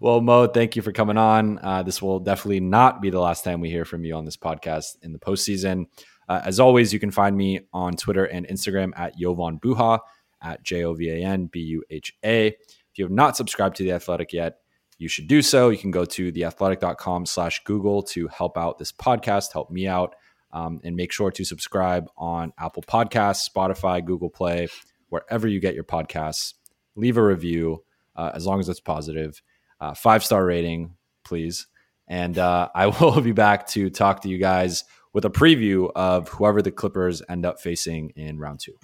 well, 0.00 0.20
Mo, 0.20 0.46
thank 0.46 0.76
you 0.76 0.82
for 0.82 0.92
coming 0.92 1.16
on. 1.16 1.58
Uh, 1.62 1.82
this 1.82 2.00
will 2.02 2.20
definitely 2.20 2.60
not 2.60 3.00
be 3.00 3.10
the 3.10 3.20
last 3.20 3.44
time 3.44 3.60
we 3.60 3.70
hear 3.70 3.84
from 3.84 4.04
you 4.04 4.14
on 4.14 4.24
this 4.24 4.36
podcast 4.36 4.96
in 5.02 5.12
the 5.12 5.18
postseason. 5.18 5.86
Uh, 6.28 6.40
as 6.44 6.60
always, 6.60 6.92
you 6.92 7.00
can 7.00 7.10
find 7.10 7.36
me 7.36 7.60
on 7.72 7.94
Twitter 7.94 8.24
and 8.24 8.46
Instagram 8.48 8.92
at 8.96 9.16
Jovan 9.16 9.58
Buha 9.58 10.00
at 10.42 10.62
J 10.62 10.84
O 10.84 10.94
V 10.94 11.10
A 11.10 11.24
N 11.24 11.46
B 11.46 11.60
U 11.60 11.82
H 11.90 12.14
A. 12.24 12.48
If 12.48 12.98
you 12.98 13.04
have 13.04 13.12
not 13.12 13.36
subscribed 13.36 13.76
to 13.76 13.82
The 13.82 13.92
Athletic 13.92 14.32
yet, 14.32 14.58
you 14.98 15.08
should 15.08 15.28
do 15.28 15.42
so. 15.42 15.70
You 15.70 15.78
can 15.78 15.90
go 15.90 16.04
to 16.04 16.32
theathletic.com 16.32 17.26
slash 17.26 17.62
Google 17.64 18.02
to 18.02 18.28
help 18.28 18.58
out 18.58 18.78
this 18.78 18.92
podcast, 18.92 19.52
help 19.52 19.70
me 19.70 19.86
out, 19.86 20.14
um, 20.52 20.80
and 20.82 20.96
make 20.96 21.12
sure 21.12 21.30
to 21.30 21.44
subscribe 21.44 22.08
on 22.16 22.52
Apple 22.58 22.82
Podcasts, 22.82 23.48
Spotify, 23.48 24.04
Google 24.04 24.30
Play, 24.30 24.68
wherever 25.08 25.46
you 25.46 25.60
get 25.60 25.74
your 25.74 25.84
podcasts. 25.84 26.54
Leave 26.96 27.16
a 27.16 27.22
review 27.22 27.84
uh, 28.16 28.32
as 28.34 28.44
long 28.44 28.58
as 28.58 28.68
it's 28.68 28.80
positive. 28.80 29.40
Uh, 29.80 29.94
five 29.94 30.24
star 30.24 30.44
rating, 30.44 30.94
please. 31.24 31.66
And 32.08 32.38
uh, 32.38 32.68
I 32.74 32.86
will 32.86 33.20
be 33.20 33.32
back 33.32 33.66
to 33.68 33.90
talk 33.90 34.22
to 34.22 34.28
you 34.28 34.38
guys 34.38 34.84
with 35.12 35.24
a 35.24 35.30
preview 35.30 35.90
of 35.94 36.28
whoever 36.28 36.62
the 36.62 36.70
Clippers 36.70 37.22
end 37.28 37.46
up 37.46 37.60
facing 37.60 38.10
in 38.10 38.38
round 38.38 38.60
two. 38.60 38.74